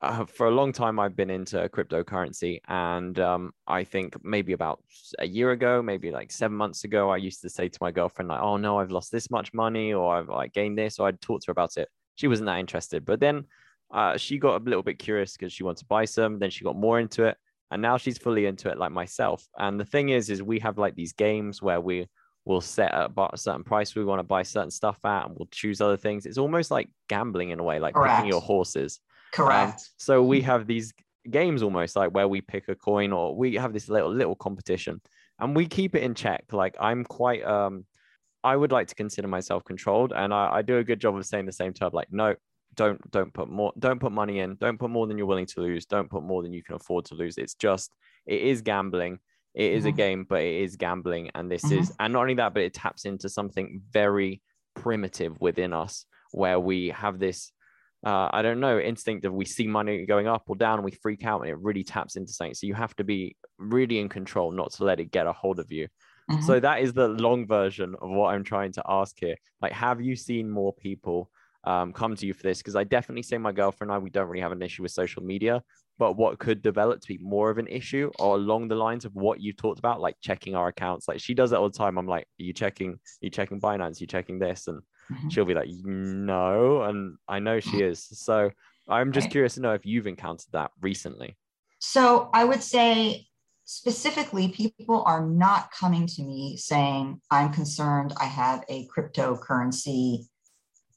uh, 0.01 0.25
for 0.25 0.47
a 0.47 0.51
long 0.51 0.71
time 0.71 0.99
I've 0.99 1.15
been 1.15 1.29
into 1.29 1.57
cryptocurrency, 1.69 2.61
and 2.67 3.19
um, 3.19 3.51
I 3.67 3.83
think 3.83 4.15
maybe 4.23 4.53
about 4.53 4.81
a 5.19 5.27
year 5.27 5.51
ago, 5.51 5.81
maybe 5.81 6.11
like 6.11 6.31
seven 6.31 6.55
months 6.55 6.85
ago, 6.85 7.09
I 7.09 7.17
used 7.17 7.41
to 7.41 7.49
say 7.49 7.67
to 7.67 7.77
my 7.81 7.91
girlfriend 7.91 8.29
like, 8.29 8.41
"Oh 8.41 8.55
no, 8.55 8.79
I've 8.79 8.91
lost 8.91 9.11
this 9.11 9.29
much 9.29 9.53
money, 9.53 9.93
or 9.93 10.15
I've 10.15 10.29
like 10.29 10.53
gained 10.53 10.77
this," 10.77 10.99
or 10.99 11.07
I'd 11.07 11.19
talk 11.19 11.41
to 11.41 11.47
her 11.47 11.51
about 11.51 11.75
it. 11.75 11.89
She 12.15 12.27
wasn't 12.27 12.47
that 12.47 12.59
interested, 12.59 13.03
but 13.03 13.19
then 13.19 13.45
uh, 13.91 14.17
she 14.17 14.37
got 14.37 14.61
a 14.61 14.63
little 14.63 14.83
bit 14.83 14.99
curious 14.99 15.35
because 15.35 15.53
she 15.53 15.63
wanted 15.63 15.79
to 15.79 15.85
buy 15.85 16.05
some. 16.05 16.39
Then 16.39 16.49
she 16.49 16.63
got 16.63 16.75
more 16.75 16.99
into 16.99 17.25
it, 17.25 17.37
and 17.71 17.81
now 17.81 17.97
she's 17.97 18.17
fully 18.17 18.45
into 18.45 18.69
it, 18.69 18.77
like 18.77 18.91
myself. 18.91 19.47
And 19.57 19.79
the 19.79 19.85
thing 19.85 20.09
is, 20.09 20.29
is 20.29 20.43
we 20.43 20.59
have 20.59 20.77
like 20.77 20.95
these 20.95 21.13
games 21.13 21.61
where 21.61 21.81
we 21.81 22.07
will 22.45 22.61
set 22.61 22.93
up 22.93 23.13
a 23.17 23.37
certain 23.37 23.63
price 23.63 23.95
we 23.95 24.05
want 24.05 24.19
to 24.19 24.23
buy 24.23 24.43
certain 24.43 24.71
stuff 24.71 24.99
at, 25.05 25.25
and 25.25 25.35
we'll 25.37 25.49
choose 25.51 25.81
other 25.81 25.97
things. 25.97 26.25
It's 26.25 26.37
almost 26.37 26.71
like 26.71 26.89
gambling 27.07 27.49
in 27.49 27.59
a 27.59 27.63
way, 27.63 27.79
like 27.79 27.95
Correct. 27.95 28.17
picking 28.17 28.31
your 28.31 28.41
horses. 28.41 28.99
Correct. 29.31 29.73
Um, 29.73 29.85
so 29.97 30.23
we 30.23 30.41
have 30.41 30.67
these 30.67 30.93
games 31.29 31.61
almost 31.61 31.95
like 31.95 32.11
where 32.11 32.27
we 32.27 32.41
pick 32.41 32.67
a 32.69 32.75
coin, 32.75 33.11
or 33.11 33.35
we 33.35 33.55
have 33.55 33.73
this 33.73 33.89
little 33.89 34.11
little 34.11 34.35
competition, 34.35 35.01
and 35.39 35.55
we 35.55 35.67
keep 35.67 35.95
it 35.95 36.03
in 36.03 36.15
check. 36.15 36.45
Like 36.51 36.75
I'm 36.79 37.03
quite 37.03 37.43
um. 37.43 37.85
I 38.41 38.55
would 38.55 38.71
like 38.71 38.87
to 38.87 38.95
consider 38.95 39.27
myself 39.27 39.65
controlled, 39.65 40.13
and 40.15 40.33
I, 40.33 40.49
I 40.53 40.61
do 40.61 40.77
a 40.77 40.83
good 40.85 41.01
job 41.01 41.17
of 41.17 41.25
saying 41.25 41.45
the 41.45 41.51
same 41.51 41.73
to 41.73 41.83
her, 41.83 41.89
like, 41.91 42.07
no, 42.09 42.35
don't 42.75 42.99
don't 43.11 43.33
put 43.33 43.49
more 43.49 43.73
don't 43.79 43.99
put 43.99 44.11
money 44.11 44.39
in 44.39 44.55
don't 44.55 44.79
put 44.79 44.89
more 44.89 45.07
than 45.07 45.17
you're 45.17 45.27
willing 45.27 45.45
to 45.45 45.61
lose 45.61 45.85
don't 45.85 46.09
put 46.09 46.23
more 46.23 46.43
than 46.43 46.53
you 46.53 46.63
can 46.63 46.75
afford 46.75 47.05
to 47.05 47.15
lose 47.15 47.37
it's 47.37 47.55
just 47.55 47.91
it 48.25 48.41
is 48.41 48.61
gambling 48.61 49.19
it 49.55 49.71
is 49.71 49.81
mm-hmm. 49.81 49.89
a 49.89 49.91
game 49.93 50.25
but 50.29 50.41
it 50.41 50.61
is 50.61 50.75
gambling 50.75 51.29
and 51.35 51.51
this 51.51 51.65
mm-hmm. 51.65 51.79
is 51.79 51.91
and 51.99 52.13
not 52.13 52.21
only 52.21 52.35
that 52.35 52.53
but 52.53 52.63
it 52.63 52.73
taps 52.73 53.05
into 53.05 53.27
something 53.27 53.81
very 53.91 54.41
primitive 54.75 55.35
within 55.41 55.73
us 55.73 56.05
where 56.31 56.59
we 56.59 56.89
have 56.89 57.19
this 57.19 57.51
uh, 58.05 58.29
I 58.31 58.41
don't 58.41 58.61
know, 58.61 58.79
instinct 58.79 59.25
of 59.25 59.33
we 59.33 59.45
see 59.45 59.67
money 59.67 60.05
going 60.05 60.27
up 60.27 60.43
or 60.47 60.55
down 60.55 60.75
and 60.75 60.85
we 60.85 60.91
freak 60.91 61.25
out 61.25 61.41
and 61.41 61.49
it 61.49 61.57
really 61.59 61.83
taps 61.83 62.15
into 62.15 62.31
something. 62.31 62.53
So 62.53 62.65
you 62.65 62.73
have 62.73 62.95
to 62.95 63.03
be 63.03 63.35
really 63.57 63.99
in 63.99 64.07
control, 64.07 64.51
not 64.51 64.71
to 64.73 64.85
let 64.85 64.99
it 64.99 65.11
get 65.11 65.27
a 65.27 65.33
hold 65.33 65.59
of 65.59 65.69
you. 65.71 65.87
Mm-hmm. 66.31 66.43
So 66.43 66.59
that 66.59 66.81
is 66.81 66.93
the 66.93 67.09
long 67.09 67.45
version 67.45 67.95
of 68.01 68.09
what 68.09 68.33
I'm 68.33 68.43
trying 68.43 68.71
to 68.73 68.83
ask 68.87 69.15
here. 69.19 69.35
Like, 69.61 69.73
have 69.73 69.99
you 69.99 70.15
seen 70.15 70.49
more 70.49 70.73
people 70.73 71.29
um, 71.65 71.93
come 71.93 72.15
to 72.15 72.25
you 72.25 72.33
for 72.33 72.43
this 72.43 72.59
because 72.59 72.75
I 72.75 72.83
definitely 72.83 73.23
say 73.23 73.37
my 73.37 73.51
girlfriend 73.51 73.91
and 73.91 73.95
I 73.95 73.99
we 73.99 74.09
don't 74.09 74.27
really 74.27 74.41
have 74.41 74.51
an 74.51 74.61
issue 74.61 74.83
with 74.83 74.91
social 74.91 75.23
media, 75.23 75.61
but 75.97 76.13
what 76.13 76.39
could 76.39 76.61
develop 76.61 77.01
to 77.01 77.07
be 77.07 77.17
more 77.17 77.49
of 77.49 77.57
an 77.57 77.67
issue 77.67 78.09
or 78.19 78.35
along 78.35 78.69
the 78.69 78.75
lines 78.75 79.03
of 79.03 79.13
what 79.13 79.41
you 79.41 79.51
talked 79.51 79.79
about, 79.79 79.99
like 79.99 80.15
checking 80.21 80.55
our 80.55 80.69
accounts. 80.69 81.07
Like 81.07 81.19
she 81.19 81.33
does 81.33 81.51
it 81.51 81.57
all 81.57 81.69
the 81.69 81.77
time. 81.77 81.97
I'm 81.97 82.07
like, 82.07 82.23
are 82.23 82.43
you 82.43 82.53
checking? 82.53 82.93
Are 82.93 82.99
you 83.21 83.29
checking 83.29 83.59
Binance? 83.59 83.99
Are 83.99 84.03
you 84.03 84.07
checking 84.07 84.39
this? 84.39 84.67
And 84.67 84.81
mm-hmm. 85.11 85.27
she'll 85.29 85.45
be 85.45 85.53
like, 85.53 85.69
no, 85.69 86.83
and 86.83 87.17
I 87.27 87.39
know 87.39 87.59
she 87.59 87.77
is. 87.81 88.07
So 88.11 88.51
I'm 88.87 89.11
just 89.11 89.29
curious 89.29 89.55
to 89.55 89.61
know 89.61 89.73
if 89.73 89.85
you've 89.85 90.07
encountered 90.07 90.51
that 90.53 90.71
recently. 90.81 91.35
So 91.79 92.29
I 92.33 92.45
would 92.45 92.63
say 92.63 93.27
specifically, 93.65 94.47
people 94.47 95.03
are 95.05 95.25
not 95.25 95.71
coming 95.71 96.07
to 96.07 96.23
me 96.23 96.57
saying, 96.57 97.21
I'm 97.29 97.53
concerned 97.53 98.13
I 98.19 98.25
have 98.25 98.63
a 98.67 98.87
cryptocurrency 98.87 100.25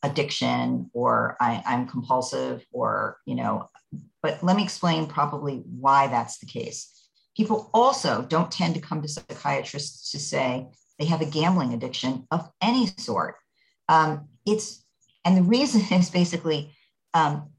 addiction 0.02 0.90
or 0.92 1.37
I, 1.40 1.62
I'm 1.66 1.87
compulsive 1.87 2.64
or, 2.73 3.18
you 3.26 3.35
know, 3.35 3.71
but 4.23 4.42
let 4.42 4.56
me 4.56 4.62
explain 4.62 5.06
probably 5.06 5.62
why 5.66 6.09
that's 6.09 6.38
the 6.38 6.47
case. 6.47 7.09
People 7.37 7.71
also 7.73 8.23
don't 8.23 8.50
tend 8.50 8.75
to 8.75 8.80
come 8.80 9.02
to 9.02 9.09
psychiatrists 9.09 10.11
to 10.12 10.18
say 10.18 10.68
they 10.99 11.06
have 11.06 11.21
a 11.21 11.26
gambling 11.26 11.73
addiction 11.73 12.26
of 12.30 12.49
any 12.61 12.87
sort. 12.99 13.37
Um, 13.88 14.28
it's, 14.47 14.85
and 15.25 15.37
the 15.37 15.42
reason 15.42 15.80
is 15.99 16.11
basically 16.11 16.75
um, 17.14 17.50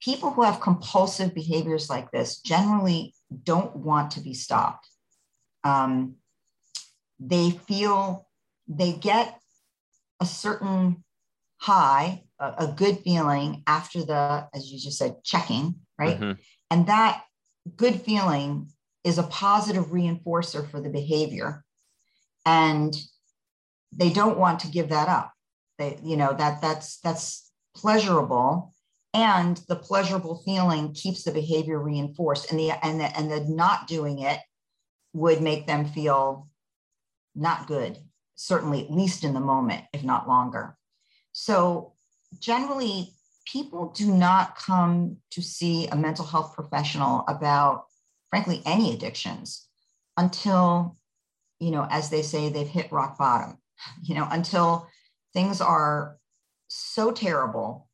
people 0.00 0.30
who 0.30 0.42
have 0.42 0.60
compulsive 0.60 1.34
behaviors 1.34 1.90
like 1.90 2.10
this 2.10 2.40
generally 2.40 3.14
don't 3.44 3.74
want 3.76 4.12
to 4.12 4.20
be 4.20 4.34
stopped. 4.34 4.88
Um, 5.64 6.16
they 7.18 7.50
feel 7.50 8.28
they 8.68 8.92
get 8.92 9.40
a 10.20 10.26
certain 10.26 11.04
high, 11.58 12.22
a, 12.38 12.54
a, 12.58 12.74
good 12.76 12.98
feeling 12.98 13.62
after 13.66 14.04
the, 14.04 14.48
as 14.54 14.70
you 14.70 14.78
just 14.78 14.98
said, 14.98 15.16
checking, 15.24 15.76
right? 15.98 16.20
Mm-hmm. 16.20 16.32
And 16.70 16.86
that 16.86 17.22
good 17.76 18.00
feeling 18.02 18.68
is 19.04 19.18
a 19.18 19.24
positive 19.24 19.86
reinforcer 19.86 20.68
for 20.70 20.80
the 20.80 20.90
behavior. 20.90 21.64
And 22.44 22.94
they 23.92 24.10
don't 24.10 24.38
want 24.38 24.60
to 24.60 24.68
give 24.68 24.90
that 24.90 25.08
up. 25.08 25.32
They, 25.78 25.98
you 26.02 26.16
know, 26.16 26.34
that 26.34 26.60
that's 26.60 26.98
that's 27.00 27.50
pleasurable. 27.74 28.74
And 29.14 29.60
the 29.68 29.76
pleasurable 29.76 30.42
feeling 30.44 30.92
keeps 30.92 31.24
the 31.24 31.32
behavior 31.32 31.78
reinforced. 31.78 32.50
And 32.50 32.58
the 32.58 32.72
and 32.84 33.00
the 33.00 33.16
and 33.16 33.30
the 33.30 33.40
not 33.48 33.86
doing 33.86 34.20
it 34.20 34.38
would 35.12 35.40
make 35.40 35.66
them 35.66 35.86
feel 35.86 36.48
not 37.34 37.66
good, 37.66 37.98
certainly 38.34 38.84
at 38.84 38.90
least 38.90 39.24
in 39.24 39.34
the 39.34 39.40
moment, 39.40 39.84
if 39.92 40.02
not 40.02 40.28
longer. 40.28 40.76
So 41.38 41.92
generally, 42.38 43.12
people 43.44 43.92
do 43.94 44.10
not 44.10 44.56
come 44.56 45.18
to 45.32 45.42
see 45.42 45.86
a 45.86 45.94
mental 45.94 46.24
health 46.24 46.54
professional 46.54 47.24
about, 47.28 47.84
frankly, 48.30 48.62
any 48.64 48.94
addictions 48.94 49.68
until, 50.16 50.96
you 51.60 51.72
know, 51.72 51.86
as 51.90 52.08
they 52.08 52.22
say, 52.22 52.48
they've 52.48 52.66
hit 52.66 52.90
rock 52.90 53.18
bottom, 53.18 53.58
you 54.02 54.14
know, 54.14 54.26
until 54.30 54.88
things 55.34 55.60
are 55.60 56.16
so 56.68 57.12
terrible 57.12 57.86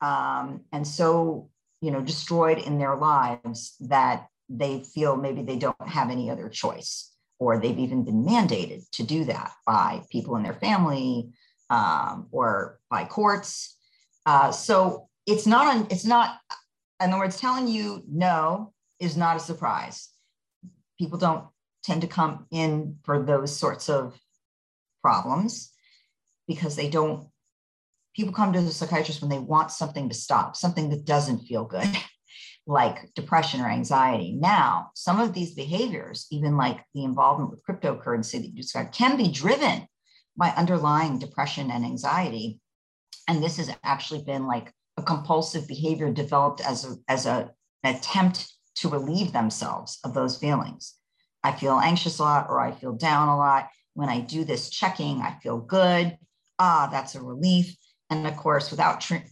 um, 0.00 0.60
and 0.70 0.86
so, 0.86 1.50
you 1.80 1.90
know, 1.90 2.00
destroyed 2.00 2.58
in 2.58 2.78
their 2.78 2.94
lives 2.94 3.74
that 3.80 4.28
they 4.48 4.84
feel 4.84 5.16
maybe 5.16 5.42
they 5.42 5.56
don't 5.56 5.88
have 5.88 6.10
any 6.10 6.30
other 6.30 6.48
choice 6.48 7.10
or 7.40 7.58
they've 7.58 7.80
even 7.80 8.04
been 8.04 8.24
mandated 8.24 8.88
to 8.92 9.02
do 9.02 9.24
that 9.24 9.50
by 9.66 10.00
people 10.12 10.36
in 10.36 10.44
their 10.44 10.54
family 10.54 11.32
um, 11.70 12.28
or 12.30 12.78
by 12.90 13.04
courts. 13.04 13.76
Uh, 14.26 14.50
so 14.50 15.08
it's 15.26 15.46
not, 15.46 15.90
it's 15.90 16.04
not, 16.04 16.38
in 17.02 17.10
other 17.10 17.18
words, 17.18 17.38
telling 17.38 17.68
you 17.68 18.02
no 18.08 18.72
is 19.00 19.16
not 19.16 19.36
a 19.36 19.40
surprise. 19.40 20.08
people 20.98 21.18
don't 21.18 21.44
tend 21.82 22.00
to 22.00 22.06
come 22.06 22.46
in 22.50 22.96
for 23.04 23.22
those 23.22 23.54
sorts 23.54 23.88
of 23.88 24.18
problems 25.02 25.72
because 26.48 26.76
they 26.76 26.88
don't 26.88 27.28
people 28.16 28.32
come 28.32 28.52
to 28.52 28.60
the 28.60 28.70
psychiatrist 28.70 29.20
when 29.20 29.30
they 29.30 29.38
want 29.38 29.70
something 29.70 30.08
to 30.08 30.14
stop 30.14 30.56
something 30.56 30.88
that 30.88 31.04
doesn't 31.04 31.40
feel 31.40 31.64
good 31.64 31.88
like 32.66 33.12
depression 33.14 33.60
or 33.60 33.68
anxiety 33.68 34.32
now 34.32 34.88
some 34.94 35.20
of 35.20 35.34
these 35.34 35.54
behaviors 35.54 36.26
even 36.30 36.56
like 36.56 36.80
the 36.94 37.04
involvement 37.04 37.50
with 37.50 37.64
cryptocurrency 37.66 38.32
that 38.40 38.46
you 38.46 38.62
described 38.62 38.94
can 38.94 39.16
be 39.18 39.28
driven 39.28 39.86
by 40.36 40.50
underlying 40.50 41.18
depression 41.18 41.70
and 41.70 41.84
anxiety. 41.84 42.60
And 43.28 43.42
this 43.42 43.56
has 43.56 43.74
actually 43.82 44.22
been 44.22 44.46
like 44.46 44.72
a 44.96 45.02
compulsive 45.02 45.66
behavior 45.66 46.12
developed 46.12 46.60
as 46.60 46.84
a 46.84 46.96
as 47.08 47.26
a, 47.26 47.50
an 47.82 47.96
attempt 47.96 48.52
to 48.76 48.88
relieve 48.88 49.32
themselves 49.32 49.98
of 50.04 50.14
those 50.14 50.38
feelings. 50.38 50.94
I 51.42 51.52
feel 51.52 51.78
anxious 51.78 52.18
a 52.18 52.22
lot 52.22 52.46
or 52.48 52.60
i 52.60 52.72
feel 52.72 52.92
down 52.92 53.28
a 53.28 53.36
lot. 53.36 53.68
When 53.94 54.08
i 54.08 54.20
do 54.20 54.44
this 54.44 54.70
checking 54.70 55.20
i 55.20 55.38
feel 55.42 55.58
good. 55.58 56.16
Ah 56.58 56.88
that's 56.90 57.14
a 57.14 57.22
relief. 57.22 57.76
And 58.10 58.26
of 58.26 58.36
course 58.36 58.70
without 58.70 59.00
tr- 59.00 59.28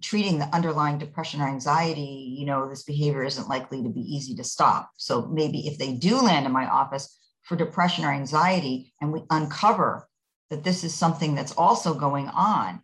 treating 0.00 0.38
the 0.38 0.54
underlying 0.54 0.98
depression 0.98 1.40
or 1.40 1.48
anxiety 1.48 2.36
you 2.38 2.46
know 2.46 2.68
this 2.68 2.84
behavior 2.84 3.24
isn't 3.24 3.48
likely 3.48 3.82
to 3.82 3.88
be 3.88 4.00
easy 4.00 4.34
to 4.36 4.44
stop. 4.44 4.90
So 4.96 5.26
maybe 5.26 5.66
if 5.66 5.78
they 5.78 5.92
do 5.94 6.20
land 6.20 6.46
in 6.46 6.52
my 6.52 6.66
office 6.66 7.16
for 7.42 7.56
depression 7.56 8.04
or 8.04 8.12
anxiety 8.12 8.92
and 9.00 9.12
we 9.12 9.22
uncover 9.30 10.08
that 10.50 10.64
this 10.64 10.84
is 10.84 10.94
something 10.94 11.34
that's 11.34 11.52
also 11.52 11.94
going 11.94 12.28
on 12.28 12.80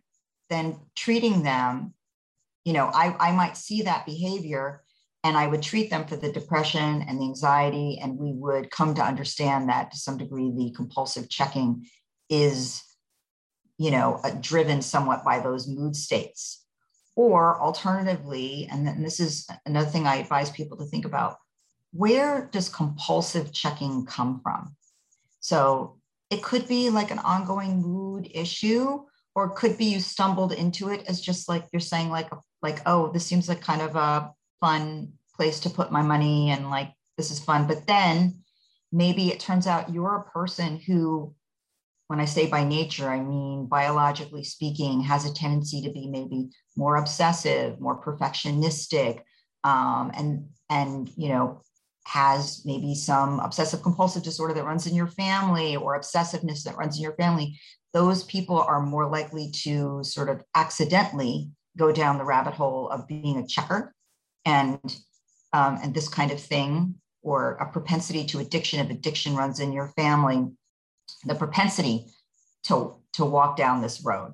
then 0.49 0.77
treating 0.95 1.43
them 1.43 1.93
you 2.65 2.73
know 2.73 2.89
I, 2.93 3.15
I 3.19 3.31
might 3.31 3.57
see 3.57 3.83
that 3.83 4.05
behavior 4.05 4.83
and 5.23 5.37
i 5.37 5.47
would 5.47 5.61
treat 5.61 5.89
them 5.89 6.05
for 6.05 6.15
the 6.15 6.31
depression 6.31 7.01
and 7.01 7.19
the 7.19 7.25
anxiety 7.25 7.99
and 8.01 8.17
we 8.17 8.33
would 8.33 8.71
come 8.71 8.95
to 8.95 9.03
understand 9.03 9.69
that 9.69 9.91
to 9.91 9.97
some 9.97 10.17
degree 10.17 10.51
the 10.55 10.71
compulsive 10.75 11.29
checking 11.29 11.87
is 12.29 12.83
you 13.77 13.91
know 13.91 14.19
uh, 14.23 14.31
driven 14.41 14.81
somewhat 14.81 15.23
by 15.23 15.39
those 15.39 15.67
mood 15.67 15.95
states. 15.95 16.63
Or 17.15 17.59
alternatively 17.59 18.67
and 18.71 18.85
then 18.85 19.01
this 19.01 19.19
is 19.19 19.47
another 19.65 19.89
thing 19.89 20.05
i 20.05 20.17
advise 20.17 20.51
people 20.51 20.77
to 20.77 20.85
think 20.85 21.03
about 21.03 21.37
where 21.91 22.47
does 22.51 22.69
compulsive 22.69 23.51
checking 23.51 24.05
come 24.05 24.39
from? 24.43 24.75
So 25.39 25.96
it 26.29 26.43
could 26.43 26.67
be 26.67 26.89
like 26.89 27.11
an 27.11 27.19
ongoing 27.19 27.81
mood 27.81 28.29
issue 28.33 28.99
or 29.35 29.49
could 29.49 29.77
be 29.77 29.85
you 29.85 29.99
stumbled 29.99 30.51
into 30.51 30.89
it 30.89 31.03
as 31.07 31.21
just 31.21 31.47
like 31.47 31.65
you're 31.71 31.79
saying 31.79 32.09
like 32.09 32.29
like 32.61 32.81
oh 32.85 33.11
this 33.11 33.25
seems 33.25 33.47
like 33.47 33.61
kind 33.61 33.81
of 33.81 33.95
a 33.95 34.31
fun 34.59 35.13
place 35.35 35.59
to 35.61 35.69
put 35.69 35.91
my 35.91 36.01
money 36.01 36.49
and 36.49 36.69
like 36.69 36.91
this 37.17 37.31
is 37.31 37.39
fun. 37.39 37.67
But 37.67 37.87
then 37.87 38.43
maybe 38.91 39.29
it 39.29 39.39
turns 39.39 39.67
out 39.67 39.93
you're 39.93 40.15
a 40.15 40.31
person 40.31 40.77
who 40.77 41.33
when 42.07 42.21
i 42.21 42.25
say 42.25 42.47
by 42.47 42.63
nature 42.63 43.09
i 43.09 43.19
mean 43.19 43.65
biologically 43.65 44.43
speaking 44.43 45.01
has 45.01 45.25
a 45.25 45.33
tendency 45.33 45.81
to 45.81 45.91
be 45.91 46.07
maybe 46.07 46.49
more 46.77 46.95
obsessive 46.95 47.79
more 47.81 48.01
perfectionistic 48.01 49.19
um, 49.63 50.11
and 50.15 50.45
and 50.69 51.11
you 51.17 51.27
know 51.27 51.61
has 52.07 52.61
maybe 52.63 52.95
some 52.95 53.39
obsessive 53.41 53.83
compulsive 53.83 54.23
disorder 54.23 54.53
that 54.53 54.63
runs 54.63 54.87
in 54.87 54.95
your 54.95 55.07
family 55.07 55.75
or 55.75 55.99
obsessiveness 55.99 56.63
that 56.63 56.77
runs 56.77 56.95
in 56.95 57.03
your 57.03 57.15
family 57.15 57.59
those 57.93 58.23
people 58.23 58.57
are 58.57 58.81
more 58.81 59.09
likely 59.09 59.51
to 59.51 60.01
sort 60.03 60.29
of 60.29 60.41
accidentally 60.55 61.49
go 61.77 61.91
down 61.91 62.17
the 62.17 62.23
rabbit 62.23 62.53
hole 62.53 62.89
of 62.89 63.07
being 63.07 63.37
a 63.37 63.47
checker 63.47 63.93
and 64.45 64.79
um, 65.51 65.79
and 65.83 65.93
this 65.93 66.07
kind 66.07 66.31
of 66.31 66.39
thing 66.39 66.95
or 67.23 67.55
a 67.55 67.71
propensity 67.71 68.25
to 68.25 68.39
addiction 68.39 68.79
if 68.79 68.89
addiction 68.89 69.35
runs 69.35 69.59
in 69.59 69.73
your 69.73 69.87
family 69.89 70.47
the 71.25 71.35
propensity 71.35 72.05
to 72.63 72.95
to 73.11 73.25
walk 73.25 73.57
down 73.57 73.81
this 73.81 74.01
road 74.05 74.33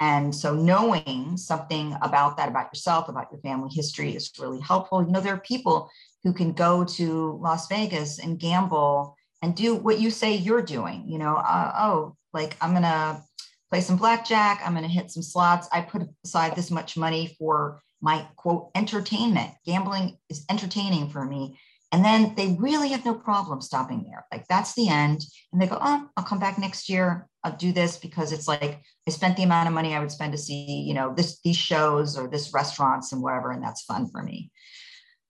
and 0.00 0.34
so 0.34 0.54
knowing 0.54 1.36
something 1.36 1.96
about 2.02 2.36
that 2.36 2.48
about 2.48 2.66
yourself 2.72 3.08
about 3.08 3.30
your 3.30 3.40
family 3.40 3.70
history 3.72 4.14
is 4.14 4.30
really 4.38 4.60
helpful 4.60 5.02
you 5.02 5.10
know 5.10 5.20
there 5.20 5.34
are 5.34 5.40
people 5.40 5.90
who 6.22 6.32
can 6.32 6.52
go 6.52 6.84
to 6.84 7.38
las 7.42 7.68
vegas 7.68 8.18
and 8.18 8.38
gamble 8.38 9.16
and 9.42 9.54
do 9.54 9.74
what 9.74 10.00
you 10.00 10.10
say 10.10 10.34
you're 10.34 10.62
doing 10.62 11.04
you 11.06 11.18
know 11.18 11.36
uh, 11.36 11.72
oh 11.78 12.16
like 12.34 12.56
I'm 12.60 12.74
gonna 12.74 13.22
play 13.70 13.80
some 13.80 13.96
blackjack, 13.96 14.60
I'm 14.64 14.74
gonna 14.74 14.88
hit 14.88 15.10
some 15.10 15.22
slots. 15.22 15.68
I 15.72 15.80
put 15.80 16.02
aside 16.24 16.54
this 16.54 16.70
much 16.70 16.96
money 16.96 17.34
for 17.38 17.80
my 18.02 18.26
quote 18.36 18.70
entertainment. 18.74 19.52
Gambling 19.64 20.18
is 20.28 20.44
entertaining 20.50 21.08
for 21.08 21.24
me. 21.24 21.58
And 21.94 22.04
then 22.04 22.34
they 22.34 22.56
really 22.58 22.88
have 22.88 23.04
no 23.04 23.14
problem 23.14 23.60
stopping 23.60 24.02
there. 24.02 24.26
Like 24.32 24.48
that's 24.48 24.74
the 24.74 24.88
end. 24.88 25.24
And 25.52 25.62
they 25.62 25.68
go, 25.68 25.78
oh, 25.80 26.08
I'll 26.16 26.24
come 26.24 26.40
back 26.40 26.58
next 26.58 26.88
year. 26.88 27.28
I'll 27.44 27.54
do 27.56 27.70
this 27.70 27.98
because 27.98 28.32
it's 28.32 28.48
like 28.48 28.80
I 29.06 29.12
spent 29.12 29.36
the 29.36 29.44
amount 29.44 29.68
of 29.68 29.74
money 29.74 29.94
I 29.94 30.00
would 30.00 30.10
spend 30.10 30.32
to 30.32 30.38
see, 30.38 30.82
you 30.88 30.92
know, 30.92 31.14
this 31.16 31.38
these 31.44 31.56
shows 31.56 32.18
or 32.18 32.26
this 32.26 32.52
restaurants 32.52 33.12
and 33.12 33.22
whatever, 33.22 33.52
and 33.52 33.62
that's 33.62 33.84
fun 33.84 34.10
for 34.10 34.24
me. 34.24 34.50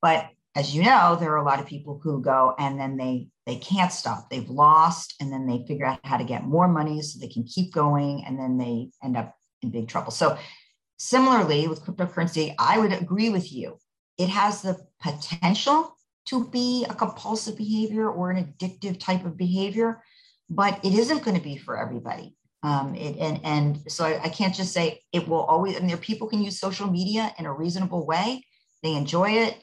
But 0.00 0.30
as 0.56 0.74
you 0.74 0.84
know, 0.84 1.18
there 1.20 1.32
are 1.32 1.36
a 1.36 1.44
lot 1.44 1.60
of 1.60 1.66
people 1.66 2.00
who 2.02 2.22
go 2.22 2.54
and 2.58 2.80
then 2.80 2.96
they 2.96 3.28
they 3.44 3.56
can't 3.56 3.92
stop. 3.92 4.30
They've 4.30 4.48
lost, 4.48 5.16
and 5.20 5.30
then 5.30 5.46
they 5.46 5.66
figure 5.68 5.84
out 5.84 6.00
how 6.02 6.16
to 6.16 6.24
get 6.24 6.44
more 6.44 6.66
money 6.66 7.02
so 7.02 7.20
they 7.20 7.28
can 7.28 7.44
keep 7.44 7.74
going, 7.74 8.24
and 8.26 8.40
then 8.40 8.56
they 8.56 8.88
end 9.04 9.18
up 9.18 9.34
in 9.60 9.70
big 9.70 9.88
trouble. 9.88 10.12
So, 10.12 10.38
similarly 10.96 11.68
with 11.68 11.84
cryptocurrency, 11.84 12.54
I 12.58 12.78
would 12.78 12.94
agree 12.94 13.28
with 13.28 13.52
you. 13.52 13.76
It 14.16 14.30
has 14.30 14.62
the 14.62 14.78
potential 15.02 15.94
to 16.26 16.48
be 16.48 16.86
a 16.88 16.94
compulsive 16.94 17.56
behavior 17.56 18.10
or 18.10 18.30
an 18.30 18.44
addictive 18.44 18.98
type 18.98 19.24
of 19.24 19.36
behavior, 19.36 20.02
but 20.48 20.84
it 20.84 20.94
isn't 20.94 21.22
going 21.22 21.36
to 21.36 21.42
be 21.42 21.56
for 21.56 21.78
everybody. 21.78 22.36
Um, 22.62 22.94
it, 22.94 23.18
and 23.18 23.40
and 23.44 23.92
so 23.92 24.04
I, 24.06 24.22
I 24.24 24.28
can't 24.30 24.54
just 24.54 24.72
say 24.72 25.02
it 25.12 25.28
will 25.28 25.42
always. 25.42 25.76
And 25.76 25.88
there 25.88 25.98
people 25.98 26.28
can 26.28 26.42
use 26.42 26.58
social 26.58 26.90
media 26.90 27.34
in 27.38 27.46
a 27.46 27.52
reasonable 27.52 28.06
way. 28.06 28.42
They 28.82 28.94
enjoy 28.94 29.30
it. 29.32 29.62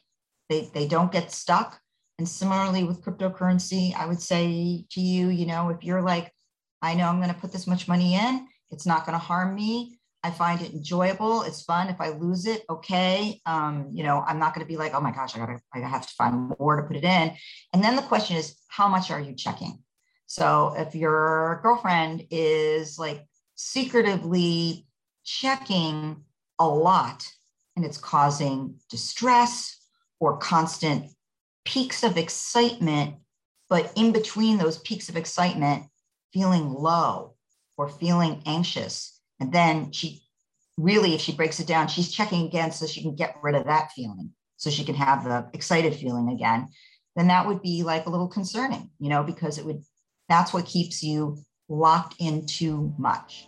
They 0.49 0.69
they 0.73 0.87
don't 0.87 1.11
get 1.11 1.31
stuck 1.31 1.81
and 2.21 2.29
similarly 2.29 2.83
with 2.83 3.03
cryptocurrency, 3.03 3.95
I 3.95 4.05
would 4.05 4.21
say 4.21 4.85
to 4.91 5.01
you, 5.01 5.29
you 5.29 5.47
know, 5.47 5.69
if 5.69 5.83
you're 5.83 6.03
like, 6.03 6.31
I 6.79 6.93
know 6.93 7.05
I'm 7.05 7.19
going 7.19 7.33
to 7.33 7.39
put 7.39 7.51
this 7.51 7.65
much 7.65 7.87
money 7.87 8.13
in, 8.13 8.47
it's 8.69 8.85
not 8.85 9.07
going 9.07 9.17
to 9.17 9.25
harm 9.25 9.55
me. 9.55 9.99
I 10.23 10.29
find 10.29 10.61
it 10.61 10.73
enjoyable. 10.73 11.41
It's 11.43 11.63
fun. 11.63 11.89
If 11.89 11.99
I 11.99 12.09
lose 12.09 12.45
it, 12.45 12.63
okay. 12.69 13.41
Um, 13.45 13.89
you 13.91 14.03
know, 14.03 14.23
I'm 14.25 14.37
not 14.37 14.53
going 14.53 14.65
to 14.65 14.71
be 14.71 14.77
like, 14.77 14.93
oh 14.93 15.01
my 15.01 15.11
gosh, 15.11 15.35
I 15.35 15.39
gotta, 15.39 15.59
I 15.73 15.79
have 15.79 16.05
to 16.05 16.13
find 16.13 16.53
more 16.59 16.75
to 16.75 16.83
put 16.83 16.95
it 16.95 17.03
in. 17.03 17.35
And 17.73 17.83
then 17.83 17.95
the 17.95 18.03
question 18.03 18.37
is, 18.37 18.55
how 18.67 18.87
much 18.87 19.09
are 19.09 19.19
you 19.19 19.33
checking? 19.33 19.79
So 20.27 20.75
if 20.77 20.95
your 20.95 21.59
girlfriend 21.63 22.27
is 22.29 22.99
like 22.99 23.25
secretively 23.55 24.85
checking 25.23 26.23
a 26.59 26.67
lot 26.67 27.27
and 27.75 27.83
it's 27.83 27.97
causing 27.97 28.75
distress 28.89 29.77
or 30.19 30.37
constant 30.37 31.11
peaks 31.65 32.03
of 32.03 32.17
excitement, 32.17 33.15
but 33.69 33.91
in 33.95 34.11
between 34.11 34.57
those 34.57 34.77
peaks 34.79 35.09
of 35.09 35.17
excitement, 35.17 35.85
feeling 36.33 36.71
low 36.73 37.35
or 37.77 37.89
feeling 37.89 38.41
anxious. 38.45 39.19
And 39.41 39.51
then 39.51 39.91
she 39.91 40.21
really, 40.77 41.15
if 41.15 41.21
she 41.21 41.33
breaks 41.33 41.59
it 41.59 41.65
down, 41.65 41.87
she's 41.87 42.11
checking 42.11 42.45
again 42.45 42.71
so 42.71 42.85
she 42.85 43.01
can 43.01 43.15
get 43.15 43.35
rid 43.41 43.55
of 43.55 43.65
that 43.65 43.91
feeling, 43.91 44.29
so 44.55 44.69
she 44.69 44.83
can 44.83 44.93
have 44.93 45.23
the 45.23 45.49
excited 45.53 45.95
feeling 45.95 46.29
again. 46.29 46.67
Then 47.15 47.27
that 47.29 47.47
would 47.47 47.63
be 47.63 47.81
like 47.81 48.05
a 48.05 48.09
little 48.11 48.27
concerning, 48.27 48.91
you 48.99 49.09
know, 49.09 49.23
because 49.23 49.57
it 49.57 49.65
would, 49.65 49.81
that's 50.29 50.53
what 50.53 50.67
keeps 50.67 51.01
you 51.01 51.39
locked 51.69 52.17
in 52.19 52.45
too 52.45 52.93
much. 52.99 53.47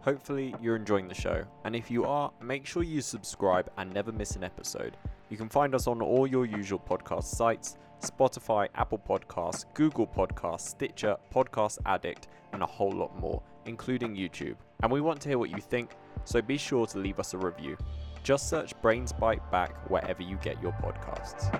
Hopefully, 0.00 0.54
you're 0.62 0.74
enjoying 0.74 1.08
the 1.08 1.14
show, 1.14 1.44
and 1.64 1.76
if 1.76 1.90
you 1.90 2.06
are, 2.06 2.32
make 2.42 2.64
sure 2.66 2.82
you 2.82 3.02
subscribe 3.02 3.70
and 3.76 3.92
never 3.92 4.12
miss 4.12 4.34
an 4.34 4.42
episode. 4.42 4.96
You 5.28 5.36
can 5.36 5.50
find 5.50 5.74
us 5.74 5.86
on 5.86 6.00
all 6.00 6.26
your 6.26 6.46
usual 6.46 6.78
podcast 6.78 7.24
sites 7.24 7.76
Spotify, 8.02 8.68
Apple 8.74 8.98
Podcasts, 8.98 9.64
Google 9.74 10.06
Podcasts, 10.06 10.68
Stitcher, 10.68 11.16
Podcast 11.34 11.78
Addict, 11.86 12.28
and 12.52 12.62
a 12.62 12.66
whole 12.66 12.92
lot 12.92 13.18
more, 13.18 13.42
including 13.66 14.14
YouTube. 14.16 14.56
And 14.82 14.90
we 14.90 15.00
want 15.00 15.20
to 15.22 15.28
hear 15.28 15.38
what 15.38 15.50
you 15.50 15.60
think, 15.60 15.92
so 16.24 16.42
be 16.42 16.56
sure 16.56 16.86
to 16.86 16.98
leave 16.98 17.18
us 17.18 17.34
a 17.34 17.38
review. 17.38 17.76
Just 18.22 18.48
search 18.48 18.80
Brains 18.82 19.12
Byte 19.12 19.50
Back 19.50 19.90
wherever 19.90 20.22
you 20.22 20.36
get 20.42 20.60
your 20.62 20.72
podcasts. 20.72 21.50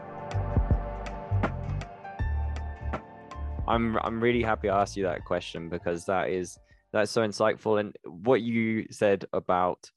I'm 3.69 3.97
I'm 3.99 4.21
really 4.21 4.43
happy 4.43 4.69
I 4.69 4.83
asked 4.83 4.97
you 4.97 5.05
that 5.05 5.25
question 5.25 5.69
because 5.69 6.05
that 6.07 6.31
is 6.31 6.59
that's 6.93 7.11
so 7.11 7.23
insightful. 7.23 7.81
And 7.81 7.97
what 8.05 8.43
you 8.43 8.87
said 8.91 9.25
about 9.33 9.91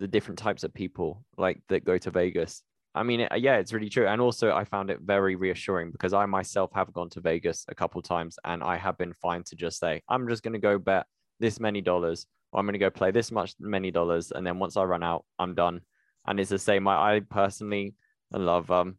the 0.00 0.08
different 0.08 0.38
types 0.38 0.64
of 0.64 0.74
people 0.74 1.24
like 1.38 1.60
that 1.68 1.84
go 1.84 1.96
to 1.96 2.10
Vegas. 2.10 2.62
I 2.94 3.02
mean, 3.02 3.26
yeah, 3.36 3.56
it's 3.56 3.72
really 3.72 3.88
true. 3.88 4.06
And 4.06 4.20
also, 4.20 4.52
I 4.52 4.64
found 4.64 4.90
it 4.90 5.00
very 5.00 5.34
reassuring 5.34 5.92
because 5.92 6.12
I 6.12 6.26
myself 6.26 6.70
have 6.74 6.92
gone 6.92 7.08
to 7.10 7.20
Vegas 7.20 7.64
a 7.68 7.74
couple 7.74 8.02
times 8.02 8.38
and 8.44 8.62
I 8.62 8.76
have 8.76 8.98
been 8.98 9.14
fine 9.14 9.44
to 9.44 9.56
just 9.56 9.78
say, 9.78 10.02
I'm 10.08 10.28
just 10.28 10.42
going 10.42 10.52
to 10.52 10.58
go 10.58 10.78
bet 10.78 11.06
this 11.40 11.58
many 11.58 11.80
dollars 11.80 12.26
or 12.52 12.60
I'm 12.60 12.66
going 12.66 12.74
to 12.74 12.78
go 12.78 12.90
play 12.90 13.10
this 13.10 13.32
much 13.32 13.54
many 13.58 13.90
dollars. 13.90 14.30
And 14.30 14.46
then 14.46 14.58
once 14.58 14.76
I 14.76 14.84
run 14.84 15.02
out, 15.02 15.24
I'm 15.38 15.54
done. 15.54 15.80
And 16.26 16.38
it's 16.38 16.50
the 16.50 16.58
same. 16.58 16.86
I, 16.86 17.16
I 17.16 17.20
personally 17.20 17.94
love 18.30 18.70
um 18.70 18.96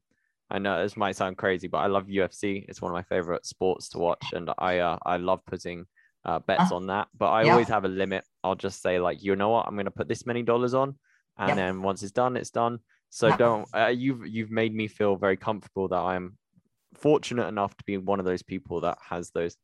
I 0.53 0.60
know 0.60 0.82
this 0.84 0.95
might 0.95 1.15
sound 1.15 1.38
crazy, 1.38 1.67
but 1.67 1.79
I 1.79 1.88
love 1.88 2.06
UFC. 2.06 2.63
It's 2.69 2.82
one 2.82 2.91
of 2.91 2.93
my 2.93 3.01
favorite 3.03 3.43
sports 3.45 3.89
to 3.89 3.97
watch, 3.97 4.23
and 4.34 4.51
I 4.60 4.79
uh, 4.79 4.99
I 5.03 5.17
love 5.17 5.43
putting 5.47 5.86
uh, 6.25 6.39
bets 6.39 6.71
uh, 6.71 6.75
on 6.75 6.88
that. 6.88 7.08
But 7.17 7.32
I 7.32 7.43
yeah. 7.43 7.53
always 7.53 7.69
have 7.69 7.86
a 7.86 7.88
limit. 7.88 8.23
I'll 8.43 8.56
just 8.56 8.82
say 8.82 8.99
like, 8.99 9.23
you 9.23 9.36
know 9.36 9.49
what, 9.49 9.67
I'm 9.67 9.73
going 9.73 9.86
to 9.86 9.91
put 9.91 10.08
this 10.08 10.27
many 10.27 10.43
dollars 10.43 10.75
on, 10.75 10.95
and 11.39 11.49
yeah. 11.49 11.56
then 11.56 11.82
once 11.82 12.03
it's 12.03 12.12
done, 12.12 12.38
it's 12.38 12.51
done. 12.51 12.79
So 13.13 13.38
don't 13.38 13.67
uh, 13.76 13.93
you've 13.95 14.26
you've 14.26 14.49
made 14.49 14.73
me 14.73 14.88
feel 14.88 15.15
very 15.15 15.38
comfortable 15.38 15.88
that 15.89 15.99
I'm 15.99 16.36
fortunate 16.95 17.47
enough 17.47 17.78
to 17.78 17.84
be 17.86 17.97
one 17.97 18.19
of 18.19 18.26
those 18.26 18.41
people 18.41 18.82
that 18.82 18.97
has 19.08 19.30
those 19.30 19.56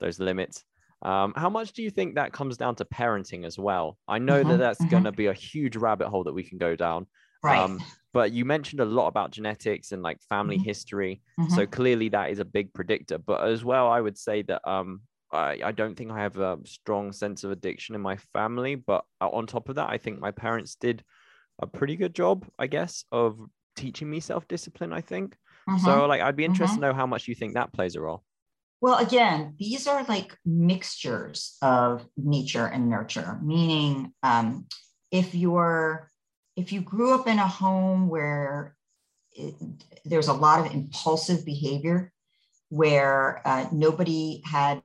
those 0.00 0.18
limits. 0.18 0.64
Um, 1.02 1.32
how 1.36 1.48
much 1.48 1.72
do 1.72 1.84
you 1.84 1.90
think 1.90 2.16
that 2.16 2.32
comes 2.32 2.56
down 2.56 2.74
to 2.76 2.84
parenting 2.84 3.46
as 3.46 3.60
well? 3.60 3.96
I 4.08 4.18
know 4.18 4.40
mm-hmm, 4.40 4.50
that 4.50 4.56
that's 4.56 4.80
mm-hmm. 4.80 4.90
going 4.90 5.04
to 5.04 5.12
be 5.12 5.26
a 5.26 5.32
huge 5.32 5.76
rabbit 5.76 6.08
hole 6.08 6.24
that 6.24 6.32
we 6.32 6.42
can 6.42 6.58
go 6.58 6.74
down. 6.74 7.06
Right. 7.44 7.60
Um, 7.60 7.80
but 8.12 8.32
you 8.32 8.44
mentioned 8.44 8.80
a 8.80 8.84
lot 8.84 9.06
about 9.06 9.30
genetics 9.30 9.92
and 9.92 10.02
like 10.02 10.20
family 10.28 10.56
mm-hmm. 10.56 10.64
history. 10.64 11.22
Mm-hmm. 11.38 11.54
So 11.54 11.64
clearly 11.64 12.08
that 12.08 12.30
is 12.30 12.40
a 12.40 12.44
big 12.44 12.72
predictor. 12.74 13.18
But 13.18 13.46
as 13.46 13.64
well, 13.64 13.88
I 13.88 14.00
would 14.00 14.18
say 14.18 14.42
that 14.42 14.68
um, 14.68 15.02
I, 15.30 15.60
I 15.64 15.70
don't 15.70 15.94
think 15.94 16.10
I 16.10 16.22
have 16.22 16.38
a 16.38 16.58
strong 16.64 17.12
sense 17.12 17.44
of 17.44 17.52
addiction 17.52 17.94
in 17.94 18.00
my 18.00 18.16
family. 18.32 18.74
But 18.74 19.04
uh, 19.20 19.28
on 19.28 19.46
top 19.46 19.68
of 19.68 19.76
that, 19.76 19.90
I 19.90 19.98
think 19.98 20.18
my 20.18 20.32
parents 20.32 20.74
did 20.74 21.04
a 21.58 21.66
pretty 21.66 21.96
good 21.96 22.14
job, 22.14 22.46
I 22.58 22.66
guess, 22.66 23.04
of 23.12 23.38
teaching 23.76 24.10
me 24.10 24.20
self 24.20 24.46
discipline. 24.48 24.92
I 24.92 25.00
think. 25.00 25.36
Mm-hmm. 25.68 25.84
So 25.84 26.06
like, 26.06 26.20
I'd 26.20 26.36
be 26.36 26.44
interested 26.44 26.74
mm-hmm. 26.74 26.82
to 26.82 26.88
know 26.88 26.94
how 26.94 27.06
much 27.06 27.26
you 27.26 27.34
think 27.34 27.54
that 27.54 27.72
plays 27.72 27.96
a 27.96 28.00
role. 28.00 28.22
Well, 28.80 28.98
again, 28.98 29.54
these 29.58 29.86
are 29.86 30.04
like 30.04 30.36
mixtures 30.44 31.56
of 31.62 32.06
nature 32.16 32.66
and 32.66 32.88
nurture, 32.88 33.38
meaning 33.42 34.12
um, 34.22 34.66
if 35.10 35.34
you're 35.34 36.10
if 36.56 36.72
you 36.72 36.80
grew 36.80 37.14
up 37.14 37.26
in 37.26 37.38
a 37.38 37.46
home 37.46 38.08
where 38.08 38.76
it, 39.32 39.54
there's 40.04 40.28
a 40.28 40.32
lot 40.32 40.64
of 40.64 40.72
impulsive 40.72 41.44
behavior, 41.44 42.12
where 42.68 43.42
uh, 43.46 43.66
nobody 43.72 44.42
had 44.44 44.82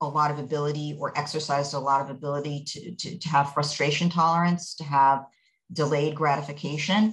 a 0.00 0.06
lot 0.06 0.30
of 0.30 0.38
ability 0.38 0.96
or 0.98 1.16
exercised 1.18 1.74
a 1.74 1.78
lot 1.78 2.02
of 2.02 2.10
ability 2.10 2.64
to, 2.66 2.94
to, 2.96 3.18
to 3.18 3.28
have 3.28 3.54
frustration 3.54 4.10
tolerance, 4.10 4.74
to 4.74 4.84
have 4.84 5.24
delayed 5.72 6.14
gratification. 6.14 7.12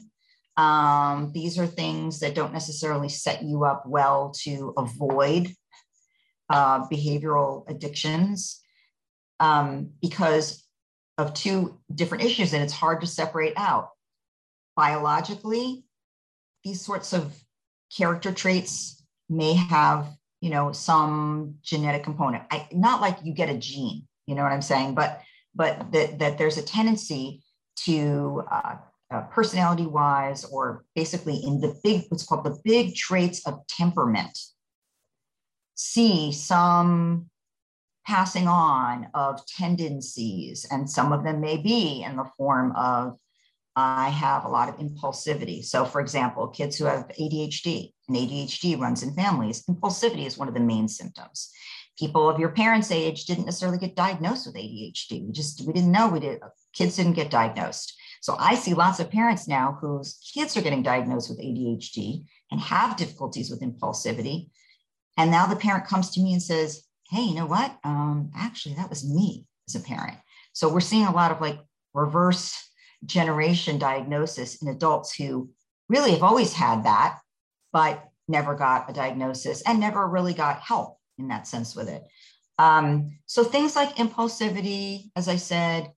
Um, 0.58 1.32
these 1.34 1.58
are 1.58 1.66
things 1.66 2.20
that 2.20 2.36
don't 2.36 2.54
necessarily 2.54 3.10
set 3.10 3.44
you 3.44 3.66
up 3.66 3.84
well 3.88 4.34
to 4.44 4.74
avoid 4.78 5.54
uh, 6.50 6.88
behavioral 6.88 7.70
addictions 7.70 8.62
um, 9.39 9.92
because 10.02 10.63
of 11.18 11.34
two 11.34 11.80
different 11.94 12.24
issues, 12.24 12.54
and 12.54 12.63
it's 12.63 12.74
hard 12.74 13.02
to 13.02 13.08
separate 13.08 13.54
out. 13.58 13.89
Biologically, 14.76 15.86
these 16.63 16.82
sorts 16.82 17.13
of 17.13 17.36
character 17.96 18.32
traits 18.32 19.04
may 19.30 19.54
have, 19.54 20.08
you 20.42 20.50
know, 20.50 20.72
some 20.72 21.56
genetic 21.62 22.04
component. 22.04 22.44
I, 22.52 22.68
not 22.72 23.02
like 23.02 23.18
you 23.24 23.34
get 23.34 23.50
a 23.50 23.58
gene, 23.58 24.08
you 24.26 24.36
know 24.36 24.44
what 24.44 24.52
I'm 24.52 24.62
saying, 24.62 24.96
but 24.96 25.22
but 25.56 25.92
that 25.92 26.20
that 26.20 26.38
there's 26.38 26.58
a 26.58 26.63
tendency 26.63 27.44
to 27.86 28.43
uh, 28.51 28.75
uh, 29.12 29.21
personality 29.23 29.86
wise, 29.86 30.43
or 30.45 30.86
basically 30.95 31.36
in 31.36 31.62
the 31.62 31.75
big, 31.83 32.03
what's 32.09 32.25
called 32.25 32.43
the 32.43 32.59
big 32.63 32.95
traits 32.95 33.45
of 33.45 33.65
temperament, 33.67 34.38
see 35.75 36.31
some 36.31 37.29
passing 38.05 38.47
on 38.47 39.07
of 39.13 39.45
tendencies, 39.45 40.65
and 40.71 40.89
some 40.89 41.13
of 41.13 41.23
them 41.23 41.39
may 41.41 41.57
be 41.57 42.03
in 42.03 42.17
the 42.17 42.25
form 42.38 42.73
of 42.75 43.17
I 43.75 44.09
have 44.09 44.45
a 44.45 44.49
lot 44.49 44.69
of 44.69 44.77
impulsivity. 44.77 45.63
So, 45.65 45.83
for 45.83 45.99
example, 45.99 46.47
kids 46.47 46.77
who 46.77 46.86
have 46.86 47.07
ADHD, 47.19 47.91
and 48.07 48.17
ADHD 48.17 48.79
runs 48.79 49.01
in 49.01 49.13
families, 49.15 49.63
impulsivity 49.65 50.27
is 50.27 50.38
one 50.38 50.47
of 50.47 50.53
the 50.53 50.59
main 50.59 50.88
symptoms. 50.88 51.51
People 51.97 52.27
of 52.27 52.39
your 52.39 52.49
parents' 52.49 52.91
age 52.91 53.25
didn't 53.25 53.45
necessarily 53.45 53.77
get 53.77 53.95
diagnosed 53.95 54.47
with 54.47 54.56
ADHD. 54.56 55.25
We 55.25 55.32
just 55.32 55.65
we 55.65 55.73
didn't 55.73 55.91
know 55.91 56.10
we 56.10 56.19
did. 56.19 56.39
Kids 56.73 56.95
didn't 56.95 57.13
get 57.13 57.29
diagnosed. 57.29 57.93
So 58.21 58.36
I 58.39 58.56
see 58.56 58.73
lots 58.73 58.99
of 58.99 59.12
parents 59.12 59.47
now 59.47 59.77
whose 59.79 60.17
kids 60.34 60.58
are 60.58 60.62
getting 60.62 60.82
diagnosed 60.82 61.29
with 61.29 61.39
ADHD 61.39 62.23
and 62.51 62.60
have 62.60 62.97
difficulties 62.97 63.51
with 63.51 63.62
impulsivity. 63.62 64.49
And 65.17 65.29
now 65.29 65.45
the 65.45 65.56
parent 65.56 65.88
comes 65.88 66.12
to 66.12 66.21
me 66.21 66.34
and 66.34 66.41
says, 66.41 66.84
Hey, 67.10 67.21
you 67.21 67.36
know 67.36 67.45
what? 67.45 67.77
Um, 67.84 68.32
actually, 68.36 68.75
that 68.75 68.89
was 68.89 69.08
me 69.08 69.45
as 69.67 69.75
a 69.75 69.79
parent. 69.79 70.17
So 70.53 70.69
we're 70.69 70.79
seeing 70.79 71.06
a 71.06 71.13
lot 71.13 71.32
of 71.32 71.41
like 71.41 71.60
reverse 71.93 72.56
generation 73.06 73.77
diagnosis 73.77 74.62
in 74.62 74.67
adults 74.67 75.13
who 75.13 75.49
really 75.89 76.12
have 76.12 76.23
always 76.23 76.53
had 76.53 76.86
that, 76.86 77.19
but 77.71 78.10
never 78.27 78.56
got 78.56 78.89
a 78.89 78.93
diagnosis 78.93 79.62
and 79.63 79.79
never 79.79 80.08
really 80.08 80.34
got 80.34 80.62
help 80.62 80.97
in 81.17 81.28
that 81.30 81.47
sense 81.47 81.76
with 81.76 81.89
it. 81.89 82.04
Um, 82.60 83.17
so 83.26 83.43
things 83.43 83.76
like 83.76 83.95
impulsivity, 83.95 85.10
as 85.15 85.28
I 85.28 85.38
said, 85.38 85.91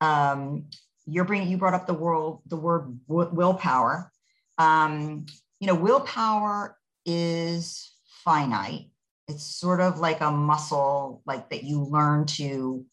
um, 0.00 0.66
you're 1.06 1.24
bringing 1.24 1.48
you 1.48 1.58
brought 1.58 1.74
up 1.74 1.86
the 1.86 1.94
world 1.94 2.42
the 2.46 2.56
word 2.56 2.98
willpower. 3.06 4.10
Um, 4.58 5.26
you 5.60 5.66
know, 5.66 5.74
willpower 5.74 6.76
is 7.06 7.92
finite. 8.24 8.90
It's 9.26 9.44
sort 9.44 9.80
of 9.80 9.98
like 9.98 10.20
a 10.20 10.30
muscle, 10.30 11.22
like 11.26 11.50
that 11.50 11.64
you 11.64 11.84
learn 11.84 12.26
to 12.26 12.84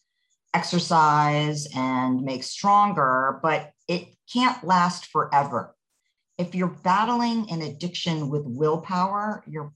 exercise 0.54 1.68
and 1.76 2.22
make 2.22 2.44
stronger, 2.44 3.40
but 3.44 3.72
it 3.88 4.08
can't 4.32 4.64
last 4.64 5.08
forever. 5.08 5.76
If 6.38 6.56
you're 6.56 6.68
battling 6.84 7.50
an 7.52 7.62
addiction 7.62 8.30
with 8.30 8.44
willpower, 8.46 9.44
you're 9.48 9.74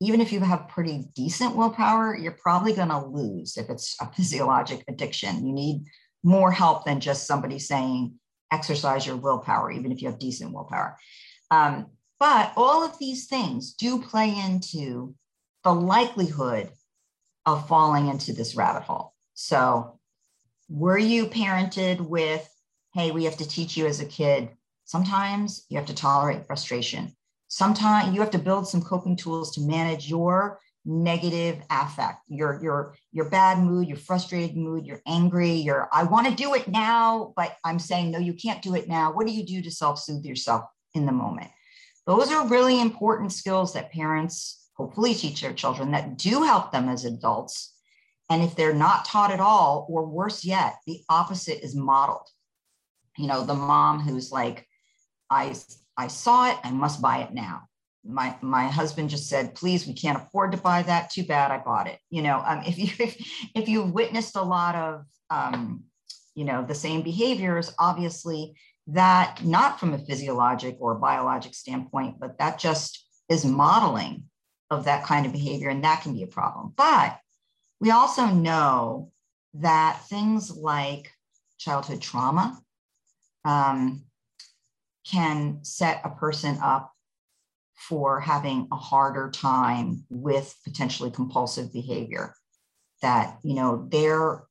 even 0.00 0.20
if 0.20 0.32
you 0.32 0.40
have 0.40 0.68
pretty 0.68 1.08
decent 1.14 1.56
willpower, 1.56 2.16
you're 2.16 2.32
probably 2.32 2.74
going 2.74 2.88
to 2.88 3.04
lose 3.06 3.56
if 3.56 3.70
it's 3.70 3.96
a 4.00 4.12
physiologic 4.12 4.84
addiction. 4.88 5.46
You 5.46 5.52
need 5.52 5.86
more 6.22 6.50
help 6.50 6.84
than 6.84 7.00
just 7.00 7.26
somebody 7.26 7.58
saying 7.58 8.14
exercise 8.52 9.06
your 9.06 9.16
willpower, 9.16 9.70
even 9.72 9.92
if 9.92 10.02
you 10.02 10.08
have 10.08 10.18
decent 10.18 10.52
willpower. 10.52 10.96
Um, 11.50 11.86
but 12.18 12.52
all 12.56 12.84
of 12.84 12.98
these 12.98 13.26
things 13.26 13.74
do 13.74 14.00
play 14.00 14.34
into 14.36 15.14
the 15.64 15.72
likelihood 15.72 16.70
of 17.44 17.68
falling 17.68 18.08
into 18.08 18.32
this 18.32 18.56
rabbit 18.56 18.82
hole. 18.82 19.14
So, 19.34 19.98
were 20.68 20.98
you 20.98 21.26
parented 21.26 22.00
with, 22.00 22.48
hey, 22.94 23.12
we 23.12 23.24
have 23.24 23.36
to 23.36 23.48
teach 23.48 23.76
you 23.76 23.86
as 23.86 24.00
a 24.00 24.06
kid? 24.06 24.50
Sometimes 24.84 25.64
you 25.68 25.76
have 25.76 25.86
to 25.86 25.94
tolerate 25.94 26.46
frustration. 26.46 27.15
Sometimes 27.48 28.14
you 28.14 28.20
have 28.20 28.30
to 28.32 28.38
build 28.38 28.68
some 28.68 28.82
coping 28.82 29.16
tools 29.16 29.52
to 29.52 29.60
manage 29.60 30.08
your 30.08 30.60
negative 30.84 31.60
affect, 31.68 32.20
your 32.28 32.60
your 32.62 32.94
your 33.12 33.28
bad 33.28 33.58
mood, 33.58 33.88
your 33.88 33.96
frustrated 33.96 34.56
mood, 34.56 34.86
you're 34.86 35.02
angry, 35.06 35.50
you're 35.50 35.88
I 35.92 36.04
want 36.04 36.28
to 36.28 36.34
do 36.34 36.54
it 36.54 36.68
now, 36.68 37.32
but 37.36 37.56
I'm 37.64 37.78
saying 37.78 38.10
no, 38.10 38.18
you 38.18 38.34
can't 38.34 38.62
do 38.62 38.74
it 38.74 38.88
now. 38.88 39.12
What 39.12 39.26
do 39.26 39.32
you 39.32 39.44
do 39.44 39.62
to 39.62 39.70
self-soothe 39.70 40.24
yourself 40.24 40.64
in 40.94 41.06
the 41.06 41.12
moment? 41.12 41.50
Those 42.06 42.30
are 42.30 42.46
really 42.46 42.80
important 42.80 43.32
skills 43.32 43.72
that 43.72 43.90
parents 43.90 44.68
hopefully 44.74 45.14
teach 45.14 45.40
their 45.40 45.52
children 45.52 45.90
that 45.90 46.16
do 46.16 46.42
help 46.44 46.70
them 46.70 46.88
as 46.88 47.04
adults. 47.04 47.74
And 48.30 48.42
if 48.42 48.54
they're 48.54 48.74
not 48.74 49.04
taught 49.04 49.30
at 49.30 49.40
all, 49.40 49.86
or 49.88 50.06
worse 50.06 50.44
yet, 50.44 50.76
the 50.86 51.00
opposite 51.08 51.64
is 51.64 51.74
modeled. 51.74 52.28
You 53.16 53.26
know, 53.26 53.44
the 53.44 53.54
mom 53.54 54.00
who's 54.00 54.30
like, 54.30 54.68
I, 55.30 55.54
I 55.96 56.08
saw 56.08 56.50
it, 56.50 56.58
I 56.62 56.70
must 56.70 57.00
buy 57.00 57.18
it 57.18 57.32
now. 57.32 57.62
My, 58.04 58.36
my 58.40 58.68
husband 58.68 59.10
just 59.10 59.28
said, 59.28 59.54
please, 59.54 59.86
we 59.86 59.94
can't 59.94 60.18
afford 60.18 60.52
to 60.52 60.58
buy 60.58 60.82
that. 60.82 61.10
Too 61.10 61.24
bad 61.24 61.50
I 61.50 61.58
bought 61.58 61.88
it. 61.88 61.98
You 62.10 62.22
know, 62.22 62.42
um, 62.46 62.62
if 62.66 62.78
you 62.78 62.88
if, 63.04 63.16
if 63.54 63.68
you've 63.68 63.92
witnessed 63.92 64.36
a 64.36 64.42
lot 64.42 64.74
of 64.74 65.04
um, 65.30 65.84
you 66.34 66.44
know 66.44 66.64
the 66.64 66.74
same 66.74 67.02
behaviors, 67.02 67.72
obviously 67.78 68.54
that 68.88 69.44
not 69.44 69.80
from 69.80 69.92
a 69.92 69.98
physiologic 69.98 70.76
or 70.78 70.94
biologic 70.94 71.54
standpoint, 71.54 72.20
but 72.20 72.38
that 72.38 72.58
just 72.58 73.04
is 73.28 73.44
modeling 73.44 74.24
of 74.70 74.84
that 74.84 75.04
kind 75.04 75.26
of 75.26 75.32
behavior, 75.32 75.70
and 75.70 75.82
that 75.82 76.02
can 76.02 76.14
be 76.14 76.22
a 76.22 76.28
problem. 76.28 76.72
But 76.76 77.18
we 77.80 77.90
also 77.90 78.26
know 78.26 79.10
that 79.54 80.02
things 80.08 80.50
like 80.50 81.12
childhood 81.58 82.00
trauma 82.00 82.58
um, 83.44 84.05
can 85.10 85.58
set 85.62 86.00
a 86.04 86.10
person 86.10 86.58
up 86.62 86.92
for 87.76 88.20
having 88.20 88.68
a 88.72 88.76
harder 88.76 89.30
time 89.30 90.04
with 90.08 90.54
potentially 90.64 91.10
compulsive 91.10 91.72
behavior. 91.72 92.34
That 93.02 93.38
you 93.42 93.54
know 93.54 93.86
their 93.90 94.44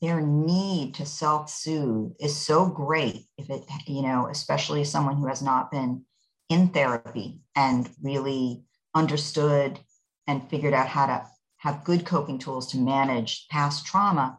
their 0.00 0.20
need 0.20 0.94
to 0.94 1.04
self-soothe 1.04 2.12
is 2.20 2.34
so 2.34 2.66
great 2.66 3.26
if 3.36 3.50
it 3.50 3.64
you 3.86 4.02
know 4.02 4.28
especially 4.30 4.84
someone 4.84 5.16
who 5.16 5.26
has 5.26 5.42
not 5.42 5.70
been 5.70 6.04
in 6.48 6.68
therapy 6.68 7.40
and 7.56 7.90
really 8.02 8.62
understood 8.94 9.78
and 10.26 10.48
figured 10.48 10.72
out 10.72 10.86
how 10.86 11.06
to 11.06 11.26
have 11.58 11.84
good 11.84 12.06
coping 12.06 12.38
tools 12.38 12.68
to 12.68 12.78
manage 12.78 13.46
past 13.50 13.84
trauma 13.84 14.38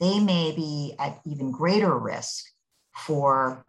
they 0.00 0.18
may 0.18 0.52
be 0.52 0.94
at 0.98 1.20
even 1.26 1.52
greater 1.52 1.96
risk 1.96 2.44
for 2.96 3.64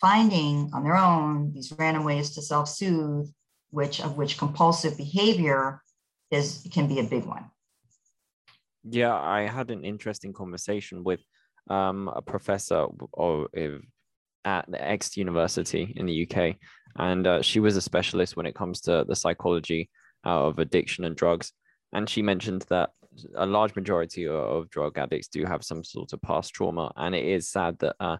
finding 0.00 0.70
on 0.72 0.84
their 0.84 0.96
own 0.96 1.52
these 1.52 1.72
random 1.78 2.04
ways 2.04 2.30
to 2.30 2.42
self-soothe, 2.42 3.28
which 3.70 4.00
of 4.00 4.16
which 4.16 4.38
compulsive 4.38 4.96
behavior 4.96 5.82
is 6.30 6.66
can 6.72 6.86
be 6.86 6.98
a 7.00 7.04
big 7.04 7.24
one. 7.24 7.44
Yeah, 8.84 9.14
I 9.14 9.42
had 9.42 9.70
an 9.70 9.84
interesting 9.84 10.32
conversation 10.32 11.04
with 11.04 11.20
um, 11.68 12.08
a 12.08 12.22
professor 12.22 12.86
of, 13.14 13.46
at 14.44 14.70
the 14.70 14.82
X 14.82 15.16
University 15.16 15.92
in 15.96 16.06
the 16.06 16.26
UK, 16.26 16.56
and 16.96 17.26
uh, 17.26 17.42
she 17.42 17.60
was 17.60 17.76
a 17.76 17.82
specialist 17.82 18.36
when 18.36 18.46
it 18.46 18.54
comes 18.54 18.80
to 18.82 19.04
the 19.06 19.16
psychology 19.16 19.90
uh, 20.24 20.46
of 20.46 20.58
addiction 20.58 21.04
and 21.04 21.14
drugs. 21.14 21.52
And 21.92 22.08
she 22.08 22.22
mentioned 22.22 22.64
that 22.70 22.90
a 23.34 23.44
large 23.44 23.74
majority 23.74 24.26
of 24.26 24.70
drug 24.70 24.96
addicts 24.96 25.28
do 25.28 25.44
have 25.44 25.64
some 25.64 25.84
sort 25.84 26.12
of 26.12 26.22
past 26.22 26.54
trauma, 26.54 26.92
and 26.96 27.14
it 27.14 27.24
is 27.24 27.48
sad 27.48 27.78
that 27.80 27.96
uh, 28.00 28.16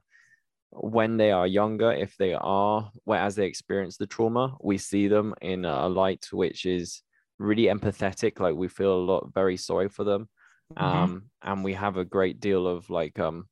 when 0.73 1.17
they 1.17 1.33
are 1.33 1.47
younger, 1.47 1.93
if 1.93 2.17
they 2.17 2.35
are, 2.35 2.91
whereas 3.05 3.35
they 3.35 3.47
experience 3.47 3.97
the 3.97 4.07
trauma, 4.07 4.57
we 4.63 4.79
see 4.79 5.09
them 5.09 5.35
in 5.41 5.65
a 5.65 5.89
light 5.89 6.27
which 6.33 6.65
is 6.65 7.03
really 7.39 7.65
empathetic. 7.65 8.39
Like 8.39 8.55
we 8.55 8.69
feel 8.69 8.95
a 8.95 9.01
lot, 9.05 9.31
very 9.35 9.57
sorry 9.57 9.89
for 9.89 10.05
them, 10.05 10.29
mm-hmm. 10.77 10.85
um, 10.85 11.23
and 11.43 11.65
we 11.65 11.75
have 11.75 11.97
a 11.97 12.05
great 12.05 12.41
deal 12.41 12.67
of 12.67 12.89
like, 12.89 13.19
um, 13.19 13.47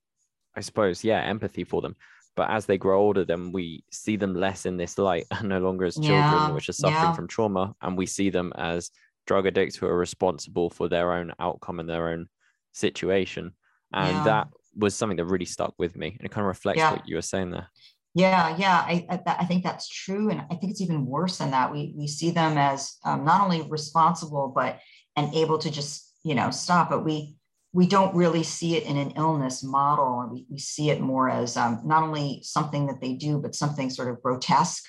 I 0.56 0.60
suppose, 0.60 1.02
yeah, 1.02 1.20
empathy 1.20 1.64
for 1.64 1.82
them. 1.82 1.96
But 2.36 2.50
as 2.50 2.66
they 2.66 2.78
grow 2.78 3.00
older, 3.00 3.24
then 3.24 3.50
we 3.50 3.82
see 3.90 4.14
them 4.14 4.34
less 4.34 4.64
in 4.64 4.76
this 4.76 4.96
light, 4.96 5.26
and 5.32 5.48
no 5.48 5.58
longer 5.58 5.86
as 5.86 5.96
children, 5.96 6.18
yeah, 6.18 6.50
which 6.50 6.68
are 6.68 6.72
suffering 6.72 7.02
yeah. 7.02 7.14
from 7.14 7.26
trauma, 7.26 7.74
and 7.82 7.98
we 7.98 8.06
see 8.06 8.30
them 8.30 8.52
as 8.56 8.90
drug 9.26 9.46
addicts 9.46 9.76
who 9.76 9.86
are 9.86 9.98
responsible 9.98 10.70
for 10.70 10.88
their 10.88 11.12
own 11.12 11.32
outcome 11.40 11.80
and 11.80 11.88
their 11.88 12.08
own 12.10 12.28
situation. 12.72 13.52
And 13.92 14.16
yeah. 14.16 14.24
that 14.24 14.48
was 14.78 14.94
something 14.94 15.16
that 15.16 15.24
really 15.24 15.44
stuck 15.44 15.74
with 15.78 15.96
me. 15.96 16.16
And 16.18 16.24
it 16.24 16.30
kind 16.30 16.44
of 16.44 16.48
reflects 16.48 16.78
yeah. 16.78 16.92
what 16.92 17.08
you 17.08 17.16
were 17.16 17.22
saying 17.22 17.50
there. 17.50 17.68
Yeah, 18.14 18.56
yeah, 18.56 18.78
I, 18.78 19.06
I, 19.10 19.36
I, 19.40 19.44
think 19.44 19.62
that's 19.62 19.88
true, 19.88 20.30
and 20.30 20.40
I 20.50 20.54
think 20.54 20.72
it's 20.72 20.80
even 20.80 21.06
worse 21.06 21.38
than 21.38 21.50
that. 21.50 21.70
We 21.70 21.92
we 21.96 22.08
see 22.08 22.30
them 22.30 22.56
as 22.56 22.96
um, 23.04 23.24
not 23.24 23.42
only 23.42 23.62
responsible, 23.68 24.50
but 24.52 24.80
and 25.14 25.32
able 25.34 25.58
to 25.58 25.70
just 25.70 26.10
you 26.24 26.34
know 26.34 26.50
stop. 26.50 26.88
But 26.88 27.04
we 27.04 27.36
we 27.72 27.86
don't 27.86 28.14
really 28.16 28.42
see 28.42 28.76
it 28.76 28.84
in 28.84 28.96
an 28.96 29.12
illness 29.12 29.62
model, 29.62 30.20
and 30.20 30.32
we, 30.32 30.46
we 30.50 30.58
see 30.58 30.90
it 30.90 31.00
more 31.00 31.28
as 31.30 31.56
um, 31.56 31.82
not 31.84 32.02
only 32.02 32.40
something 32.42 32.86
that 32.86 33.00
they 33.00 33.12
do, 33.12 33.38
but 33.38 33.54
something 33.54 33.90
sort 33.90 34.08
of 34.08 34.22
grotesque 34.22 34.84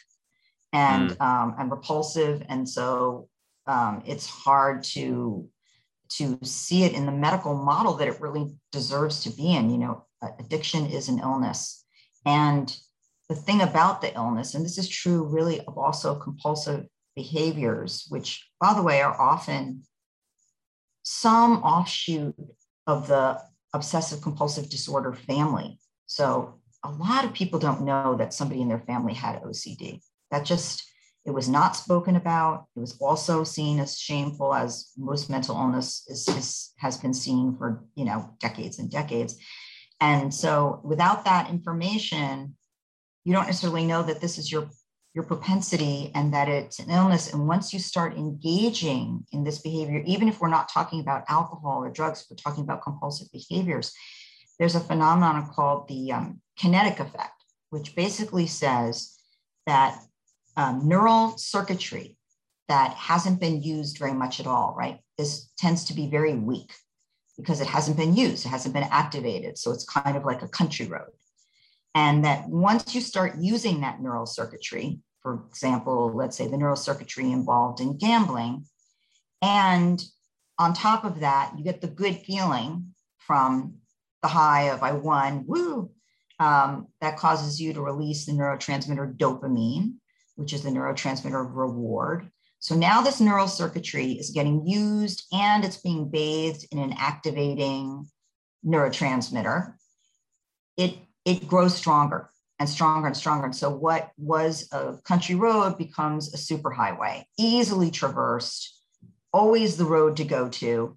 and 0.71 1.11
mm. 1.11 1.21
um, 1.21 1.55
and 1.59 1.69
repulsive. 1.69 2.41
And 2.47 2.67
so 2.67 3.27
um, 3.67 4.01
it's 4.05 4.27
hard 4.27 4.83
to 4.95 5.47
to 6.09 6.39
see 6.43 6.83
it 6.83 6.93
in 6.93 7.05
the 7.05 7.11
medical 7.11 7.55
model 7.55 7.93
that 7.95 8.07
it 8.07 8.19
really 8.21 8.55
deserves 8.71 9.21
to 9.23 9.29
be 9.29 9.53
in. 9.53 9.69
You 9.69 9.77
know, 9.77 10.05
addiction 10.39 10.85
is 10.87 11.09
an 11.09 11.19
illness, 11.19 11.85
and 12.25 12.75
the 13.29 13.35
thing 13.35 13.61
about 13.61 14.01
the 14.01 14.13
illness, 14.15 14.55
and 14.55 14.65
this 14.65 14.77
is 14.77 14.89
true 14.89 15.23
really 15.23 15.59
of 15.61 15.77
also 15.77 16.15
compulsive 16.15 16.87
behaviors, 17.15 18.05
which, 18.09 18.49
by 18.59 18.73
the 18.73 18.81
way, 18.81 19.01
are 19.01 19.19
often 19.19 19.83
some 21.03 21.63
offshoot 21.63 22.35
of 22.87 23.07
the 23.07 23.39
obsessive 23.73 24.21
compulsive 24.21 24.69
disorder 24.69 25.13
family. 25.13 25.79
So 26.07 26.59
a 26.83 26.91
lot 26.91 27.25
of 27.25 27.33
people 27.33 27.59
don't 27.59 27.83
know 27.83 28.15
that 28.17 28.33
somebody 28.33 28.61
in 28.61 28.67
their 28.67 28.79
family 28.79 29.13
had 29.13 29.43
OCD. 29.43 30.01
That 30.31 30.45
just 30.45 30.88
it 31.29 31.33
was 31.35 31.47
not 31.47 31.75
spoken 31.75 32.15
about. 32.15 32.65
It 32.75 32.79
was 32.79 32.97
also 32.99 33.43
seen 33.43 33.79
as 33.79 33.99
shameful, 33.99 34.53
as 34.55 34.91
most 34.97 35.29
mental 35.29 35.55
illness 35.55 36.03
is, 36.09 36.27
is, 36.27 36.73
has 36.77 36.97
been 36.97 37.13
seen 37.13 37.55
for 37.55 37.83
you 37.93 38.03
know 38.03 38.35
decades 38.39 38.79
and 38.79 38.89
decades. 38.89 39.37
And 40.01 40.33
so, 40.33 40.81
without 40.83 41.25
that 41.25 41.49
information, 41.49 42.57
you 43.25 43.33
don't 43.33 43.45
necessarily 43.45 43.85
know 43.85 44.01
that 44.01 44.21
this 44.21 44.39
is 44.39 44.51
your 44.51 44.69
your 45.13 45.23
propensity 45.23 46.11
and 46.15 46.33
that 46.33 46.49
it's 46.49 46.79
an 46.79 46.89
illness. 46.89 47.31
And 47.31 47.47
once 47.47 47.73
you 47.73 47.79
start 47.79 48.17
engaging 48.17 49.23
in 49.31 49.43
this 49.43 49.59
behavior, 49.59 50.01
even 50.07 50.27
if 50.27 50.41
we're 50.41 50.49
not 50.49 50.69
talking 50.73 50.99
about 50.99 51.25
alcohol 51.29 51.83
or 51.83 51.91
drugs, 51.91 52.25
we're 52.29 52.37
talking 52.37 52.63
about 52.63 52.81
compulsive 52.81 53.27
behaviors. 53.31 53.93
There's 54.57 54.75
a 54.75 54.79
phenomenon 54.79 55.47
called 55.53 55.87
the 55.87 56.11
um, 56.11 56.41
kindling 56.57 56.93
effect, 56.93 57.43
which 57.69 57.95
basically 57.95 58.47
says 58.47 59.15
that 59.67 59.99
um, 60.59 60.85
neural 60.85 61.37
circuitry 61.37 62.17
that 62.67 62.91
hasn't 62.91 63.39
been 63.39 63.63
used 63.63 63.97
very 63.97 64.13
much 64.13 64.41
at 64.41 64.47
all, 64.47 64.75
right? 64.77 64.99
This 65.17 65.51
tends 65.57 65.85
to 65.85 65.93
be 65.93 66.07
very 66.07 66.35
weak 66.35 66.73
because 67.37 67.61
it 67.61 67.67
hasn't 67.67 67.95
been 67.95 68.13
used, 68.13 68.45
it 68.45 68.49
hasn't 68.49 68.73
been 68.73 68.89
activated. 68.91 69.57
So 69.57 69.71
it's 69.71 69.85
kind 69.85 70.17
of 70.17 70.25
like 70.25 70.41
a 70.41 70.49
country 70.49 70.85
road. 70.85 71.11
And 71.95 72.25
that 72.25 72.49
once 72.49 72.93
you 72.93 72.99
start 72.99 73.37
using 73.39 73.79
that 73.81 74.01
neural 74.01 74.25
circuitry, 74.25 74.99
for 75.23 75.45
example, 75.49 76.11
let's 76.13 76.35
say 76.35 76.47
the 76.47 76.57
neural 76.57 76.75
circuitry 76.75 77.31
involved 77.31 77.79
in 77.79 77.97
gambling, 77.97 78.65
and 79.41 80.03
on 80.57 80.73
top 80.73 81.05
of 81.05 81.21
that, 81.21 81.53
you 81.57 81.63
get 81.63 81.79
the 81.79 81.87
good 81.87 82.17
feeling 82.17 82.93
from 83.17 83.75
the 84.21 84.27
high 84.27 84.71
of 84.71 84.83
I 84.83 84.91
won, 84.91 85.45
woo, 85.47 85.91
um, 86.37 86.87
that 86.99 87.17
causes 87.17 87.61
you 87.61 87.71
to 87.73 87.81
release 87.81 88.25
the 88.25 88.33
neurotransmitter 88.33 89.15
dopamine 89.15 89.98
which 90.39 90.53
is 90.53 90.63
the 90.63 90.69
neurotransmitter 90.69 91.45
of 91.45 91.55
reward. 91.55 92.31
So 92.59 92.73
now 92.73 93.01
this 93.01 93.19
neural 93.19 93.47
circuitry 93.47 94.13
is 94.13 94.29
getting 94.29 94.65
used 94.65 95.25
and 95.33 95.65
it's 95.65 95.81
being 95.81 96.09
bathed 96.09 96.65
in 96.71 96.79
an 96.79 96.93
activating 96.97 98.07
neurotransmitter. 98.65 99.73
It, 100.77 100.97
it 101.25 101.45
grows 101.45 101.75
stronger 101.75 102.29
and 102.57 102.69
stronger 102.69 103.07
and 103.07 103.17
stronger. 103.17 103.45
And 103.45 103.55
so 103.55 103.69
what 103.69 104.11
was 104.17 104.69
a 104.71 104.95
country 105.03 105.35
road 105.35 105.77
becomes 105.77 106.33
a 106.33 106.37
superhighway, 106.37 107.23
easily 107.37 107.91
traversed, 107.91 108.81
always 109.33 109.75
the 109.75 109.85
road 109.85 110.15
to 110.17 110.23
go 110.23 110.47
to. 110.47 110.95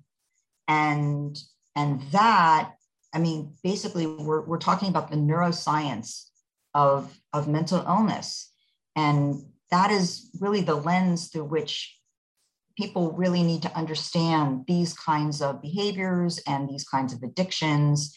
And, 0.68 1.36
and 1.74 2.00
that, 2.12 2.74
I 3.12 3.18
mean, 3.18 3.54
basically 3.64 4.06
we're, 4.06 4.42
we're 4.42 4.58
talking 4.58 4.88
about 4.88 5.10
the 5.10 5.16
neuroscience 5.16 6.28
of, 6.74 7.12
of 7.32 7.48
mental 7.48 7.84
illness 7.84 8.51
and 8.96 9.42
that 9.70 9.90
is 9.90 10.30
really 10.40 10.60
the 10.60 10.74
lens 10.74 11.28
through 11.28 11.44
which 11.44 11.98
people 12.76 13.12
really 13.12 13.42
need 13.42 13.62
to 13.62 13.76
understand 13.76 14.64
these 14.66 14.94
kinds 14.94 15.42
of 15.42 15.62
behaviors 15.62 16.40
and 16.46 16.68
these 16.68 16.84
kinds 16.84 17.12
of 17.12 17.22
addictions 17.22 18.16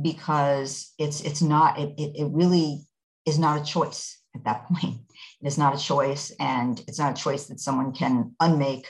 because 0.00 0.92
it's 0.98 1.22
it's 1.22 1.40
not 1.40 1.78
it, 1.78 1.94
it, 1.98 2.28
really 2.30 2.86
is 3.24 3.38
not 3.38 3.60
a 3.60 3.64
choice 3.64 4.20
at 4.34 4.44
that 4.44 4.66
point. 4.72 4.98
It 5.40 5.46
is 5.46 5.58
not 5.58 5.74
a 5.74 5.82
choice 5.82 6.32
and 6.38 6.82
it's 6.86 6.98
not 6.98 7.18
a 7.18 7.22
choice 7.22 7.46
that 7.46 7.60
someone 7.60 7.92
can 7.92 8.34
unmake. 8.40 8.88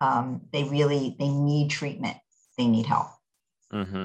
Um, 0.00 0.42
they 0.52 0.64
really 0.64 1.16
they 1.18 1.28
need 1.28 1.70
treatment. 1.70 2.16
They 2.58 2.66
need 2.66 2.86
help. 2.86 3.08
Mm-hmm. 3.72 4.04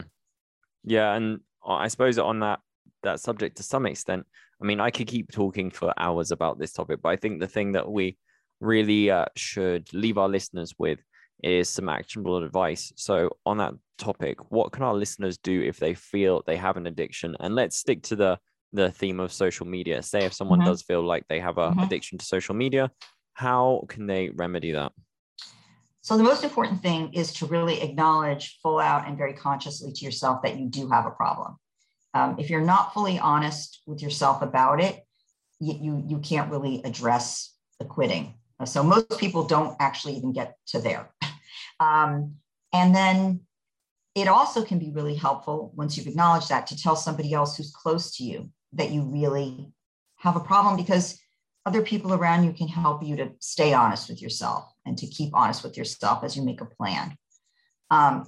yeah 0.84 1.14
and 1.14 1.42
i 1.64 1.90
suppose 1.90 2.18
on 2.18 2.40
that 2.40 2.60
that 3.04 3.20
subject 3.20 3.58
to 3.58 3.64
some 3.64 3.86
extent 3.86 4.26
I 4.62 4.66
mean, 4.66 4.80
I 4.80 4.92
could 4.92 5.08
keep 5.08 5.32
talking 5.32 5.72
for 5.72 5.94
hours 5.98 6.32
about 6.32 6.60
this 6.60 6.74
topic, 6.74 7.00
but 7.02 7.10
I 7.10 7.16
think 7.16 7.40
the 7.40 7.48
thing 7.48 7.74
that 7.74 7.90
we 7.90 8.18
really 8.60 9.10
uh, 9.10 9.26
should 9.36 9.92
leave 9.94 10.18
our 10.18 10.28
listeners 10.28 10.74
with 10.78 11.00
is 11.44 11.70
some 11.70 11.88
actionable 11.88 12.44
advice. 12.44 12.92
So, 12.98 13.30
on 13.46 13.58
that 13.58 13.74
topic, 13.98 14.52
what 14.52 14.72
can 14.72 14.84
our 14.84 14.94
listeners 14.94 15.38
do 15.38 15.62
if 15.62 15.78
they 15.78 15.94
feel 15.94 16.44
they 16.46 16.58
have 16.58 16.76
an 16.76 16.88
addiction? 16.88 17.38
And 17.40 17.56
let's 17.56 17.78
stick 17.78 18.04
to 18.04 18.16
the 18.16 18.40
the 18.74 18.92
theme 18.92 19.20
of 19.20 19.32
social 19.32 19.66
media. 19.66 20.04
Say 20.04 20.26
if 20.26 20.34
someone 20.34 20.60
mm-hmm. 20.60 20.70
does 20.70 20.82
feel 20.82 21.02
like 21.02 21.24
they 21.28 21.40
have 21.40 21.58
an 21.58 21.72
mm-hmm. 21.72 21.80
addiction 21.80 22.18
to 22.18 22.26
social 22.26 22.54
media, 22.54 22.92
how 23.34 23.86
can 23.88 24.06
they 24.06 24.30
remedy 24.30 24.74
that? 24.74 24.92
So, 26.02 26.18
the 26.18 26.24
most 26.24 26.44
important 26.44 26.82
thing 26.82 27.14
is 27.14 27.32
to 27.36 27.46
really 27.46 27.82
acknowledge 27.82 28.60
full 28.62 28.80
out 28.80 29.08
and 29.08 29.18
very 29.18 29.34
consciously 29.34 29.94
to 29.94 30.06
yourself 30.06 30.42
that 30.44 30.60
you 30.60 30.68
do 30.68 30.90
have 30.90 31.06
a 31.06 31.12
problem 31.12 31.58
um, 32.14 32.36
if 32.40 32.50
you're 32.50 32.62
not 32.62 32.94
fully 32.94 33.20
honest 33.20 33.82
with 33.86 34.02
yourself 34.02 34.42
about 34.42 34.82
it, 34.82 35.04
you, 35.60 35.78
you, 35.80 36.04
you 36.08 36.18
can't 36.20 36.52
really 36.52 36.82
address 36.84 37.54
the 37.80 37.86
quitting. 37.86 38.36
So 38.66 38.84
most 38.84 39.20
people 39.20 39.46
don't 39.46 39.76
actually 39.80 40.16
even 40.16 40.34
get 40.34 40.56
to 40.68 40.80
there. 40.80 41.10
Um, 41.82 42.36
and 42.74 42.94
then 42.94 43.40
it 44.16 44.28
also 44.28 44.66
can 44.66 44.80
be 44.80 44.92
really 44.92 45.16
helpful 45.16 45.72
once 45.76 45.96
you've 45.96 46.08
acknowledged 46.08 46.50
that 46.50 46.68
to 46.68 46.78
tell 46.78 46.98
somebody 46.98 47.34
else 47.34 47.56
who's 47.56 47.72
close 47.72 48.18
to 48.18 48.24
you 48.26 48.50
that 48.74 48.92
you 48.92 49.04
really 49.04 49.72
have 50.18 50.36
a 50.36 50.42
problem 50.42 50.76
because 50.76 51.18
other 51.66 51.82
people 51.82 52.14
around 52.14 52.44
you 52.44 52.52
can 52.52 52.68
help 52.68 53.02
you 53.02 53.16
to 53.16 53.32
stay 53.40 53.74
honest 53.74 54.10
with 54.10 54.22
yourself 54.22 54.70
and 54.86 54.98
to 54.98 55.08
keep 55.08 55.34
honest 55.34 55.64
with 55.64 55.78
yourself 55.78 56.24
as 56.24 56.36
you 56.36 56.44
make 56.44 56.60
a 56.60 56.66
plan. 56.66 57.16
Um, 57.90 58.26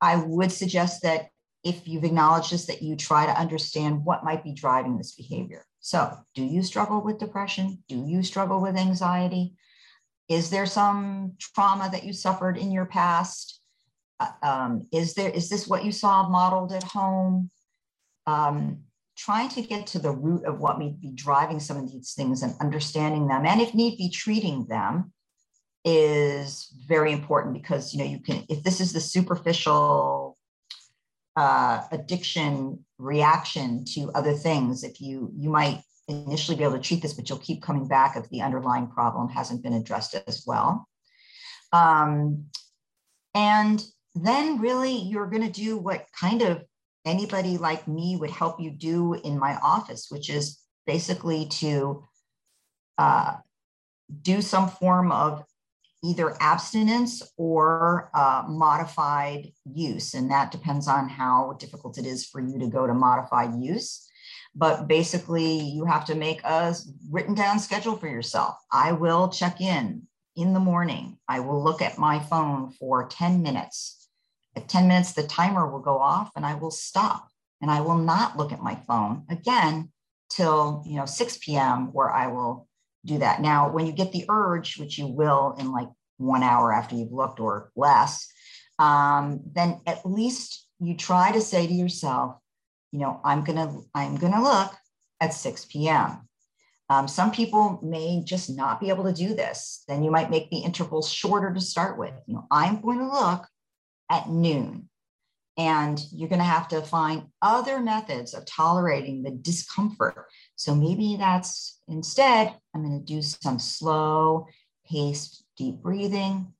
I 0.00 0.16
would 0.16 0.52
suggest 0.52 1.02
that 1.02 1.28
if 1.66 1.88
you've 1.88 2.04
acknowledged 2.04 2.52
this, 2.52 2.66
that 2.66 2.80
you 2.80 2.94
try 2.94 3.26
to 3.26 3.38
understand 3.38 4.04
what 4.04 4.22
might 4.22 4.44
be 4.44 4.52
driving 4.52 4.96
this 4.96 5.16
behavior. 5.16 5.66
So, 5.80 6.16
do 6.36 6.44
you 6.44 6.62
struggle 6.62 7.02
with 7.02 7.18
depression? 7.18 7.82
Do 7.88 8.04
you 8.06 8.22
struggle 8.22 8.60
with 8.60 8.76
anxiety? 8.76 9.56
Is 10.28 10.48
there 10.48 10.66
some 10.66 11.32
trauma 11.40 11.88
that 11.90 12.04
you 12.04 12.12
suffered 12.12 12.56
in 12.56 12.70
your 12.70 12.86
past? 12.86 13.60
Uh, 14.20 14.30
um, 14.44 14.86
is 14.92 15.14
there 15.14 15.30
is 15.30 15.48
this 15.48 15.66
what 15.66 15.84
you 15.84 15.90
saw 15.90 16.28
modeled 16.28 16.72
at 16.72 16.84
home? 16.84 17.50
Um, 18.28 18.84
trying 19.16 19.48
to 19.50 19.62
get 19.62 19.88
to 19.88 19.98
the 19.98 20.12
root 20.12 20.44
of 20.44 20.60
what 20.60 20.78
may 20.78 20.90
be 20.90 21.10
driving 21.10 21.58
some 21.58 21.78
of 21.78 21.90
these 21.90 22.12
things 22.14 22.42
and 22.42 22.54
understanding 22.60 23.26
them, 23.26 23.44
and 23.44 23.60
if 23.60 23.74
need 23.74 23.98
be, 23.98 24.08
treating 24.08 24.66
them 24.66 25.12
is 25.84 26.72
very 26.86 27.12
important 27.12 27.54
because 27.54 27.92
you 27.92 27.98
know 27.98 28.04
you 28.04 28.20
can 28.20 28.44
if 28.48 28.62
this 28.62 28.80
is 28.80 28.92
the 28.92 29.00
superficial 29.00 30.35
uh, 31.36 31.82
addiction 31.92 32.84
reaction 32.98 33.84
to 33.84 34.10
other 34.14 34.32
things. 34.32 34.82
If 34.82 35.00
you 35.00 35.30
you 35.36 35.50
might 35.50 35.82
initially 36.08 36.56
be 36.56 36.64
able 36.64 36.74
to 36.74 36.80
treat 36.80 37.02
this 37.02 37.14
but 37.14 37.28
you'll 37.28 37.38
keep 37.38 37.60
coming 37.62 37.86
back 37.88 38.16
if 38.16 38.28
the 38.30 38.40
underlying 38.40 38.86
problem 38.86 39.28
hasn't 39.28 39.62
been 39.62 39.72
addressed 39.72 40.14
as 40.26 40.44
well. 40.46 40.88
Um, 41.72 42.46
and 43.34 43.84
then 44.14 44.60
really 44.60 44.96
you're 44.96 45.26
going 45.26 45.42
to 45.42 45.50
do 45.50 45.76
what 45.76 46.06
kind 46.18 46.42
of 46.42 46.64
anybody 47.04 47.58
like 47.58 47.86
me 47.86 48.16
would 48.16 48.30
help 48.30 48.60
you 48.60 48.70
do 48.70 49.14
in 49.14 49.38
my 49.38 49.56
office 49.62 50.08
which 50.10 50.30
is 50.30 50.58
basically 50.86 51.46
to 51.46 52.02
uh, 52.98 53.34
do 54.22 54.40
some 54.40 54.68
form 54.68 55.12
of 55.12 55.44
either 56.04 56.36
abstinence 56.40 57.22
or 57.36 58.10
uh, 58.14 58.44
modified 58.48 59.52
use. 59.64 60.14
And 60.14 60.30
that 60.30 60.50
depends 60.50 60.88
on 60.88 61.08
how 61.08 61.56
difficult 61.58 61.98
it 61.98 62.06
is 62.06 62.26
for 62.26 62.40
you 62.40 62.58
to 62.58 62.68
go 62.68 62.86
to 62.86 62.94
modified 62.94 63.54
use. 63.60 64.08
But 64.54 64.88
basically, 64.88 65.60
you 65.60 65.84
have 65.84 66.04
to 66.06 66.14
make 66.14 66.42
a 66.44 66.74
written 67.10 67.34
down 67.34 67.58
schedule 67.58 67.96
for 67.96 68.08
yourself. 68.08 68.56
I 68.72 68.92
will 68.92 69.28
check 69.28 69.60
in 69.60 70.06
in 70.34 70.52
the 70.52 70.60
morning. 70.60 71.18
I 71.28 71.40
will 71.40 71.62
look 71.62 71.82
at 71.82 71.98
my 71.98 72.18
phone 72.20 72.70
for 72.70 73.06
10 73.08 73.42
minutes. 73.42 74.08
At 74.54 74.68
10 74.68 74.88
minutes, 74.88 75.12
the 75.12 75.26
timer 75.26 75.70
will 75.70 75.80
go 75.80 75.98
off 75.98 76.30
and 76.36 76.46
I 76.46 76.54
will 76.54 76.70
stop. 76.70 77.28
And 77.60 77.70
I 77.70 77.80
will 77.80 77.98
not 77.98 78.36
look 78.36 78.52
at 78.52 78.62
my 78.62 78.76
phone 78.86 79.24
again 79.30 79.90
till 80.28 80.82
you 80.86 80.96
know 80.96 81.06
6 81.06 81.38
p.m. 81.38 81.92
where 81.92 82.10
I 82.10 82.26
will 82.26 82.68
do 83.06 83.18
that. 83.18 83.40
Now, 83.40 83.70
when 83.70 83.86
you 83.86 83.92
get 83.92 84.12
the 84.12 84.24
urge, 84.28 84.78
which 84.78 84.98
you 84.98 85.06
will 85.06 85.54
in 85.58 85.72
like 85.72 85.88
one 86.18 86.42
hour 86.42 86.72
after 86.72 86.94
you've 86.94 87.12
looked 87.12 87.40
or 87.40 87.70
less, 87.76 88.28
um, 88.78 89.40
then 89.52 89.80
at 89.86 90.04
least 90.04 90.66
you 90.80 90.96
try 90.96 91.32
to 91.32 91.40
say 91.40 91.66
to 91.66 91.72
yourself, 91.72 92.36
you 92.92 93.00
know, 93.00 93.20
I'm 93.24 93.44
gonna 93.44 93.80
I'm 93.94 94.16
gonna 94.16 94.42
look 94.42 94.72
at 95.20 95.34
6 95.34 95.66
p.m. 95.66 96.26
Um, 96.88 97.08
some 97.08 97.32
people 97.32 97.80
may 97.82 98.22
just 98.24 98.50
not 98.50 98.80
be 98.80 98.90
able 98.90 99.04
to 99.04 99.12
do 99.12 99.34
this. 99.34 99.82
Then 99.88 100.04
you 100.04 100.10
might 100.10 100.30
make 100.30 100.50
the 100.50 100.58
intervals 100.58 101.10
shorter 101.10 101.52
to 101.52 101.60
start 101.60 101.98
with. 101.98 102.14
You 102.26 102.34
know, 102.34 102.46
I'm 102.50 102.80
going 102.80 102.98
to 102.98 103.08
look 103.08 103.44
at 104.10 104.28
noon. 104.28 104.88
And 105.58 105.98
you're 106.12 106.28
going 106.28 106.40
to 106.40 106.44
have 106.44 106.68
to 106.68 106.82
find 106.82 107.28
other 107.40 107.80
methods 107.80 108.34
of 108.34 108.44
tolerating 108.44 109.22
the 109.22 109.30
discomfort. 109.30 110.26
So 110.54 110.74
maybe 110.74 111.16
that's 111.18 111.80
instead, 111.88 112.54
I'm 112.74 112.84
going 112.84 112.98
to 112.98 113.04
do 113.04 113.22
some 113.22 113.58
slow 113.58 114.48
paced 114.86 115.44
deep 115.56 115.76
breathing. 115.76 116.52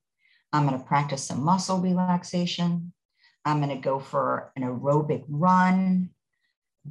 I'm 0.51 0.67
going 0.67 0.79
to 0.79 0.85
practice 0.85 1.23
some 1.23 1.43
muscle 1.43 1.79
relaxation. 1.79 2.91
I'm 3.45 3.61
going 3.61 3.69
to 3.69 3.81
go 3.81 3.99
for 3.99 4.51
an 4.55 4.63
aerobic 4.63 5.23
run, 5.27 6.09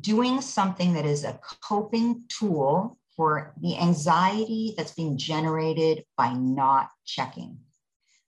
doing 0.00 0.40
something 0.40 0.94
that 0.94 1.06
is 1.06 1.24
a 1.24 1.40
coping 1.62 2.24
tool 2.28 2.98
for 3.16 3.54
the 3.60 3.78
anxiety 3.78 4.74
that's 4.76 4.94
being 4.94 5.18
generated 5.18 6.04
by 6.16 6.32
not 6.34 6.90
checking, 7.04 7.58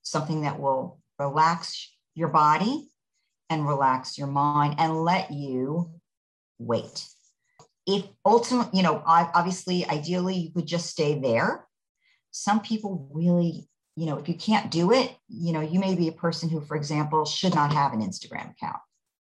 something 0.01 0.41
that 0.41 0.59
will 0.59 0.99
relax 1.17 1.91
your 2.15 2.27
body 2.27 2.89
and 3.49 3.67
relax 3.67 4.17
your 4.17 4.27
mind 4.27 4.75
and 4.77 5.03
let 5.03 5.31
you 5.31 5.91
wait. 6.59 7.05
If 7.87 8.05
ultimately, 8.25 8.77
you 8.77 8.83
know, 8.83 9.01
obviously, 9.05 9.85
ideally, 9.85 10.35
you 10.35 10.51
could 10.51 10.67
just 10.67 10.87
stay 10.87 11.19
there. 11.19 11.65
Some 12.31 12.61
people 12.61 13.09
really, 13.11 13.67
you 13.95 14.05
know, 14.05 14.17
if 14.17 14.29
you 14.29 14.35
can't 14.35 14.69
do 14.69 14.91
it, 14.91 15.15
you 15.27 15.51
know, 15.51 15.61
you 15.61 15.79
may 15.79 15.95
be 15.95 16.07
a 16.07 16.11
person 16.13 16.49
who, 16.49 16.61
for 16.61 16.77
example, 16.77 17.25
should 17.25 17.55
not 17.55 17.73
have 17.73 17.93
an 17.93 18.01
Instagram 18.01 18.51
account. 18.51 18.77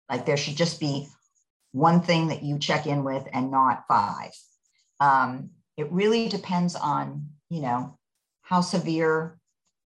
Like 0.09 0.25
there 0.25 0.37
should 0.37 0.55
just 0.55 0.79
be 0.79 1.07
one 1.73 2.01
thing 2.01 2.27
that 2.27 2.43
you 2.43 2.57
check 2.59 2.85
in 2.85 3.03
with 3.03 3.27
and 3.33 3.51
not 3.51 3.83
five. 3.87 4.31
Um, 4.99 5.49
it 5.75 5.91
really 5.91 6.29
depends 6.29 6.75
on, 6.75 7.29
you 7.49 7.61
know, 7.61 7.97
how 8.41 8.61
severe 8.61 9.37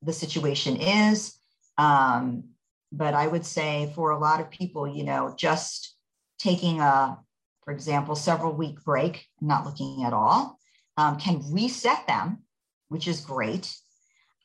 the 0.03 0.13
situation 0.13 0.77
is. 0.77 1.39
Um, 1.79 2.51
but 2.93 3.15
I 3.15 3.27
would 3.27 3.45
say 3.45 3.93
for 3.95 4.11
a 4.11 4.19
lot 4.19 4.41
of 4.41 4.51
people, 4.51 4.87
you 4.87 5.05
know, 5.05 5.35
just 5.37 5.97
taking 6.39 6.81
a, 6.81 7.19
for 7.65 7.73
example, 7.73 8.15
several 8.15 8.55
week 8.55 8.83
break, 8.85 9.27
not 9.41 9.65
looking 9.65 10.05
at 10.05 10.13
all, 10.13 10.59
um, 10.97 11.19
can 11.19 11.43
reset 11.53 12.07
them, 12.07 12.43
which 12.89 13.07
is 13.07 13.21
great. 13.21 13.75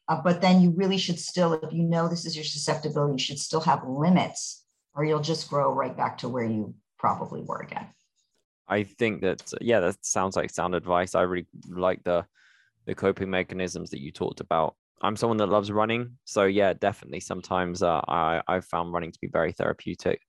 Uh, 0.09 0.21
but 0.21 0.41
then 0.41 0.61
you 0.61 0.71
really 0.71 0.97
should 0.97 1.19
still, 1.19 1.53
if 1.53 1.71
you 1.71 1.83
know 1.83 2.09
this 2.09 2.25
is 2.25 2.35
your 2.35 2.43
susceptibility, 2.43 3.13
you 3.13 3.25
should 3.25 3.39
still 3.39 3.61
have 3.61 3.87
limits, 3.87 4.65
or 4.93 5.05
you'll 5.05 5.21
just 5.21 5.49
grow 5.49 5.73
right 5.73 5.95
back 5.95 6.17
to 6.17 6.27
where 6.27 6.43
you 6.43 6.75
probably 6.97 7.41
were 7.41 7.61
again. 7.61 7.87
I 8.67 8.83
think 8.83 9.21
that 9.21 9.53
yeah, 9.61 9.79
that 9.81 10.05
sounds 10.05 10.35
like 10.35 10.49
sound 10.49 10.75
advice. 10.75 11.15
I 11.15 11.21
really 11.21 11.47
like 11.67 12.03
the 12.03 12.25
the 12.85 12.95
coping 12.95 13.29
mechanisms 13.29 13.89
that 13.91 14.01
you 14.01 14.11
talked 14.11 14.39
about. 14.39 14.75
I'm 15.03 15.17
someone 15.17 15.37
that 15.37 15.47
loves 15.47 15.71
running, 15.71 16.17
so 16.23 16.45
yeah, 16.45 16.73
definitely. 16.73 17.19
Sometimes 17.19 17.83
uh, 17.83 18.01
I 18.07 18.41
I've 18.47 18.65
found 18.65 18.93
running 18.93 19.11
to 19.11 19.19
be 19.19 19.27
very 19.27 19.51
therapeutic, 19.51 20.21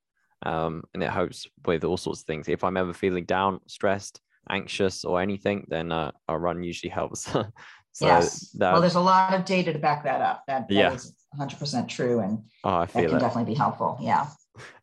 um, 0.44 0.82
and 0.92 1.02
it 1.02 1.10
helps 1.10 1.46
with 1.64 1.84
all 1.84 1.96
sorts 1.96 2.20
of 2.20 2.26
things. 2.26 2.48
If 2.48 2.64
I'm 2.64 2.76
ever 2.76 2.92
feeling 2.92 3.24
down, 3.24 3.60
stressed, 3.68 4.20
anxious, 4.50 5.04
or 5.04 5.20
anything, 5.20 5.66
then 5.68 5.92
uh, 5.92 6.10
a 6.28 6.36
run 6.36 6.64
usually 6.64 6.90
helps. 6.90 7.20
so 7.92 8.06
yes. 8.06 8.50
That, 8.58 8.72
well, 8.72 8.80
there's 8.80 8.96
a 8.96 9.00
lot 9.00 9.32
of 9.32 9.44
data 9.44 9.72
to 9.72 9.78
back 9.78 10.02
that 10.04 10.20
up. 10.20 10.42
That, 10.48 10.68
that 10.68 10.74
yeah. 10.74 10.92
is 10.92 11.14
100% 11.38 11.88
true, 11.88 12.18
and 12.18 12.42
oh, 12.64 12.74
I 12.78 12.86
feel 12.86 13.02
that 13.02 13.08
can 13.08 13.16
it. 13.18 13.20
definitely 13.20 13.52
be 13.52 13.58
helpful. 13.58 13.96
Yeah. 14.00 14.26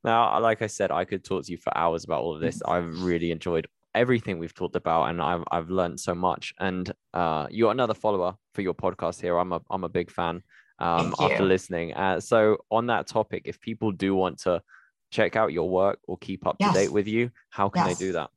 Now, 0.04 0.40
like 0.40 0.62
I 0.62 0.68
said, 0.68 0.92
I 0.92 1.06
could 1.06 1.24
talk 1.24 1.46
to 1.46 1.52
you 1.52 1.58
for 1.58 1.78
hours 1.78 2.06
about 2.06 2.22
all 2.22 2.36
of 2.36 2.42
this. 2.42 2.60
Mm-hmm. 2.60 2.72
I've 2.72 3.04
really 3.04 3.32
enjoyed 3.32 3.68
everything 3.94 4.40
we've 4.40 4.54
talked 4.54 4.76
about 4.76 5.10
and 5.10 5.22
I've 5.22 5.44
I've 5.52 5.70
learned 5.70 6.00
so 6.00 6.16
much. 6.16 6.54
And 6.60 6.92
uh, 7.14 7.48
you're 7.50 7.72
another 7.72 7.94
follower 7.94 8.36
for 8.54 8.62
your 8.62 8.74
podcast 8.74 9.22
here. 9.22 9.38
I'm 9.38 9.52
a 9.52 9.62
I'm 9.70 9.84
a 9.84 9.90
big 9.90 10.12
fan 10.12 10.44
um, 10.80 11.14
after 11.20 11.44
listening. 11.44 11.94
Uh, 11.94 12.20
so 12.20 12.58
on 12.70 12.88
that 12.88 13.08
topic, 13.08 13.44
if 13.46 13.60
people 13.62 13.92
do 13.92 14.16
want 14.16 14.40
to 14.40 14.62
check 15.12 15.36
out 15.36 15.52
your 15.52 15.70
work 15.70 16.00
or 16.08 16.18
keep 16.18 16.48
up 16.48 16.56
yes. 16.60 16.74
to 16.74 16.80
date 16.80 16.92
with 16.92 17.08
you, 17.08 17.32
how 17.50 17.70
can 17.70 17.86
yes. 17.86 17.98
they 17.98 18.06
do 18.06 18.12
that? 18.14 18.30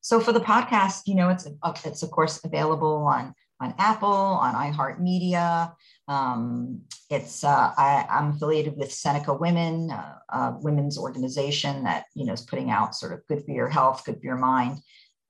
So 0.00 0.20
for 0.20 0.32
the 0.32 0.40
podcast, 0.40 1.02
you 1.06 1.14
know, 1.14 1.28
it's 1.28 1.46
it's 1.84 2.02
of 2.02 2.10
course 2.10 2.40
available 2.44 3.06
on 3.06 3.34
on 3.60 3.74
Apple, 3.78 4.08
on 4.08 4.54
iHeartMedia. 4.54 5.72
Um, 6.08 6.82
it's 7.10 7.44
uh, 7.44 7.72
I, 7.76 8.06
am 8.08 8.30
affiliated 8.30 8.76
with 8.76 8.92
Seneca 8.92 9.32
Women, 9.32 9.90
uh, 9.90 10.18
a 10.30 10.54
women's 10.58 10.98
organization 10.98 11.84
that 11.84 12.06
you 12.14 12.24
know 12.24 12.32
is 12.32 12.42
putting 12.42 12.70
out 12.70 12.94
sort 12.94 13.12
of 13.12 13.26
good 13.28 13.44
for 13.44 13.52
your 13.52 13.68
health, 13.68 14.04
good 14.04 14.20
for 14.20 14.26
your 14.26 14.36
mind 14.36 14.80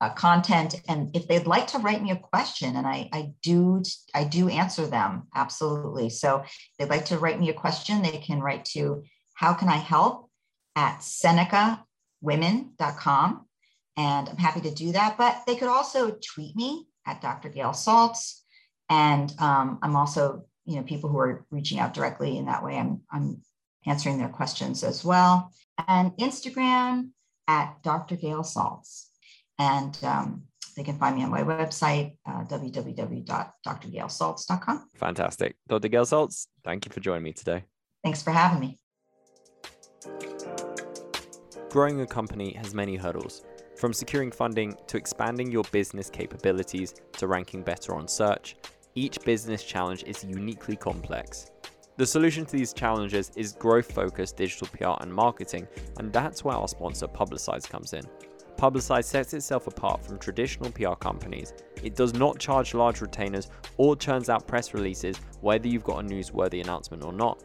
uh, 0.03 0.09
content. 0.09 0.75
And 0.89 1.15
if 1.15 1.27
they'd 1.27 1.47
like 1.47 1.67
to 1.67 1.77
write 1.77 2.03
me 2.03 2.11
a 2.11 2.17
question, 2.17 2.75
and 2.75 2.85
I, 2.85 3.07
I 3.13 3.31
do 3.41 3.81
I 4.13 4.25
do 4.25 4.49
answer 4.49 4.85
them 4.85 5.27
absolutely. 5.33 6.09
So 6.09 6.43
they'd 6.77 6.89
like 6.89 7.05
to 7.05 7.17
write 7.17 7.39
me 7.39 7.47
a 7.49 7.53
question, 7.53 8.01
they 8.01 8.17
can 8.17 8.41
write 8.41 8.65
to 8.73 9.05
how 9.35 9.53
can 9.53 9.69
I 9.69 9.77
help 9.77 10.29
at 10.75 10.99
senecawomen.com. 10.99 13.45
And 13.95 14.29
I'm 14.29 14.37
happy 14.37 14.61
to 14.61 14.71
do 14.71 14.91
that. 14.91 15.17
But 15.17 15.43
they 15.47 15.55
could 15.55 15.69
also 15.69 16.17
tweet 16.33 16.55
me 16.55 16.87
at 17.05 17.21
Dr. 17.21 17.49
Gail 17.49 17.69
Saltz. 17.69 18.41
And 18.89 19.33
um, 19.39 19.79
I'm 19.81 19.95
also, 19.95 20.43
you 20.65 20.77
know, 20.77 20.83
people 20.83 21.09
who 21.09 21.19
are 21.19 21.45
reaching 21.51 21.79
out 21.79 21.93
directly 21.93 22.37
in 22.37 22.45
that 22.45 22.63
way, 22.63 22.77
I'm, 22.77 23.01
I'm 23.11 23.41
answering 23.85 24.17
their 24.17 24.29
questions 24.29 24.81
as 24.83 25.03
well. 25.03 25.51
And 25.87 26.11
Instagram 26.13 27.09
at 27.47 27.83
Dr. 27.83 28.15
Gail 28.15 28.43
Saltz 28.43 29.07
And 29.59 29.97
um, 30.03 30.43
they 30.75 30.81
can 30.83 30.97
find 30.97 31.15
me 31.15 31.23
on 31.23 31.29
my 31.29 31.43
website, 31.43 32.17
uh, 32.25 32.43
www.drgailsaltz.com. 32.45 34.89
Fantastic. 34.95 35.55
Dr. 35.67 35.89
Gail 35.89 36.05
Saltz 36.05 36.47
thank 36.63 36.85
you 36.85 36.91
for 36.91 36.99
joining 36.99 37.23
me 37.23 37.33
today. 37.33 37.63
Thanks 38.03 38.21
for 38.21 38.29
having 38.31 38.59
me. 38.59 38.77
Growing 41.69 42.01
a 42.01 42.07
company 42.07 42.53
has 42.53 42.73
many 42.73 42.95
hurdles 42.95 43.43
from 43.75 43.93
securing 43.93 44.31
funding 44.31 44.75
to 44.87 44.97
expanding 44.97 45.51
your 45.51 45.63
business 45.71 46.09
capabilities 46.09 46.95
to 47.17 47.27
ranking 47.27 47.63
better 47.63 47.95
on 47.95 48.07
search, 48.07 48.55
each 48.95 49.19
business 49.21 49.63
challenge 49.63 50.03
is 50.03 50.23
uniquely 50.23 50.75
complex. 50.75 51.47
The 51.97 52.05
solution 52.05 52.45
to 52.45 52.57
these 52.57 52.73
challenges 52.73 53.31
is 53.35 53.53
growth 53.53 53.91
focused 53.91 54.37
digital 54.37 54.67
PR 54.67 55.01
and 55.01 55.13
marketing, 55.13 55.67
and 55.97 56.11
that's 56.11 56.43
where 56.43 56.55
our 56.55 56.67
sponsor 56.67 57.07
Publicize 57.07 57.69
comes 57.69 57.93
in. 57.93 58.03
Publicize 58.57 59.05
sets 59.05 59.33
itself 59.33 59.67
apart 59.67 60.03
from 60.03 60.17
traditional 60.17 60.71
PR 60.71 60.93
companies. 60.93 61.53
It 61.83 61.95
does 61.95 62.13
not 62.13 62.39
charge 62.39 62.73
large 62.73 63.01
retainers 63.01 63.49
or 63.77 63.95
churns 63.95 64.29
out 64.29 64.47
press 64.47 64.73
releases 64.73 65.17
whether 65.41 65.67
you've 65.67 65.83
got 65.83 66.03
a 66.03 66.07
newsworthy 66.07 66.63
announcement 66.63 67.03
or 67.03 67.13
not. 67.13 67.43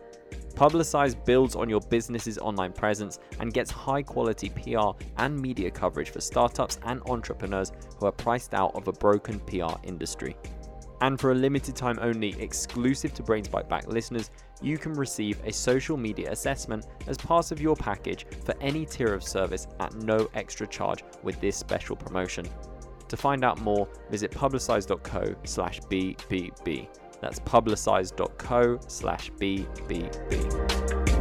Publicize 0.54 1.14
builds 1.24 1.56
on 1.56 1.68
your 1.68 1.80
business's 1.80 2.36
online 2.38 2.72
presence 2.72 3.18
and 3.40 3.54
gets 3.54 3.70
high 3.70 4.02
quality 4.02 4.50
PR 4.50 4.90
and 5.16 5.40
media 5.40 5.70
coverage 5.70 6.10
for 6.10 6.20
startups 6.20 6.78
and 6.84 7.00
entrepreneurs 7.06 7.72
who 7.98 8.06
are 8.06 8.12
priced 8.12 8.54
out 8.54 8.74
of 8.74 8.88
a 8.88 8.92
broken 8.92 9.40
PR 9.40 9.74
industry. 9.84 10.36
And 11.00 11.20
for 11.20 11.30
a 11.30 11.34
limited 11.34 11.76
time 11.76 11.98
only, 12.00 12.40
exclusive 12.40 13.14
to 13.14 13.22
Brains 13.22 13.48
Byte 13.48 13.68
Back 13.68 13.86
listeners, 13.86 14.30
you 14.60 14.78
can 14.78 14.92
receive 14.94 15.40
a 15.44 15.52
social 15.52 15.96
media 15.96 16.32
assessment 16.32 16.86
as 17.06 17.16
part 17.16 17.52
of 17.52 17.60
your 17.60 17.76
package 17.76 18.26
for 18.44 18.54
any 18.60 18.84
tier 18.84 19.14
of 19.14 19.22
service 19.22 19.68
at 19.78 19.94
no 19.94 20.28
extra 20.34 20.66
charge 20.66 21.04
with 21.22 21.40
this 21.40 21.56
special 21.56 21.94
promotion. 21.94 22.46
To 23.08 23.16
find 23.16 23.44
out 23.44 23.60
more, 23.60 23.88
visit 24.10 24.30
publicize.co 24.30 25.34
slash 25.44 25.80
BBB. 25.82 26.88
That's 27.20 27.40
publicize.co 27.40 28.80
slash 28.86 29.30
BBB. 29.32 31.17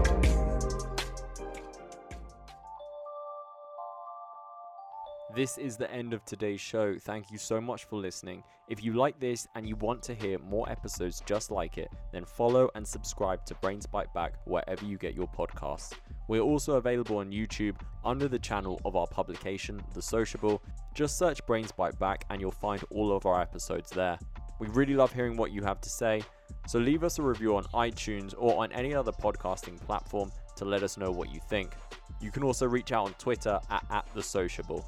This 5.37 5.59
is 5.59 5.77
the 5.77 5.91
end 5.91 6.13
of 6.13 6.25
today's 6.25 6.59
show. 6.59 6.97
Thank 6.97 7.29
you 7.29 7.37
so 7.37 7.61
much 7.61 7.83
for 7.85 7.97
listening. 7.97 8.41
If 8.69 8.83
you 8.83 8.93
like 8.93 9.19
this 9.19 9.47
and 9.53 9.69
you 9.69 9.75
want 9.75 10.01
to 10.01 10.15
hear 10.15 10.39
more 10.39 10.67
episodes 10.67 11.21
just 11.27 11.51
like 11.51 11.77
it, 11.77 11.91
then 12.11 12.25
follow 12.25 12.71
and 12.73 12.87
subscribe 12.87 13.45
to 13.45 13.53
Brains 13.53 13.85
Byte 13.85 14.11
Back 14.15 14.33
wherever 14.45 14.83
you 14.83 14.97
get 14.97 15.13
your 15.13 15.27
podcasts. 15.27 15.93
We're 16.27 16.41
also 16.41 16.77
available 16.77 17.17
on 17.17 17.29
YouTube 17.29 17.75
under 18.03 18.27
the 18.27 18.39
channel 18.39 18.81
of 18.83 18.95
our 18.95 19.05
publication, 19.05 19.79
The 19.93 20.01
Sociable. 20.01 20.59
Just 20.95 21.19
search 21.19 21.45
Brains 21.45 21.71
Byte 21.71 21.99
Back 21.99 22.25
and 22.31 22.41
you'll 22.41 22.49
find 22.49 22.83
all 22.89 23.15
of 23.15 23.27
our 23.27 23.39
episodes 23.39 23.91
there. 23.91 24.17
We 24.59 24.69
really 24.69 24.95
love 24.95 25.13
hearing 25.13 25.37
what 25.37 25.51
you 25.51 25.61
have 25.61 25.81
to 25.81 25.89
say, 25.89 26.23
so 26.65 26.79
leave 26.79 27.03
us 27.03 27.19
a 27.19 27.21
review 27.21 27.57
on 27.57 27.65
iTunes 27.75 28.33
or 28.35 28.63
on 28.63 28.71
any 28.71 28.95
other 28.95 29.11
podcasting 29.11 29.79
platform 29.81 30.31
to 30.55 30.65
let 30.65 30.81
us 30.81 30.97
know 30.97 31.11
what 31.11 31.31
you 31.31 31.39
think. 31.47 31.73
You 32.19 32.31
can 32.31 32.41
also 32.41 32.65
reach 32.65 32.91
out 32.91 33.05
on 33.05 33.13
Twitter 33.19 33.59
at, 33.69 33.85
at 33.91 34.07
The 34.15 34.23
Sociable. 34.23 34.83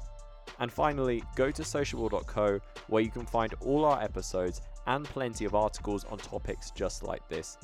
And 0.60 0.70
finally, 0.70 1.22
go 1.34 1.50
to 1.50 1.64
sociable.co 1.64 2.60
where 2.88 3.02
you 3.02 3.10
can 3.10 3.26
find 3.26 3.54
all 3.60 3.84
our 3.84 4.00
episodes 4.02 4.60
and 4.86 5.04
plenty 5.04 5.44
of 5.44 5.54
articles 5.54 6.04
on 6.04 6.18
topics 6.18 6.70
just 6.70 7.02
like 7.02 7.26
this. 7.28 7.58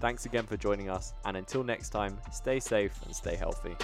Thanks 0.00 0.26
again 0.26 0.46
for 0.46 0.56
joining 0.56 0.88
us, 0.88 1.14
and 1.24 1.36
until 1.36 1.62
next 1.62 1.90
time, 1.90 2.18
stay 2.32 2.58
safe 2.58 2.94
and 3.04 3.14
stay 3.14 3.36
healthy. 3.36 3.76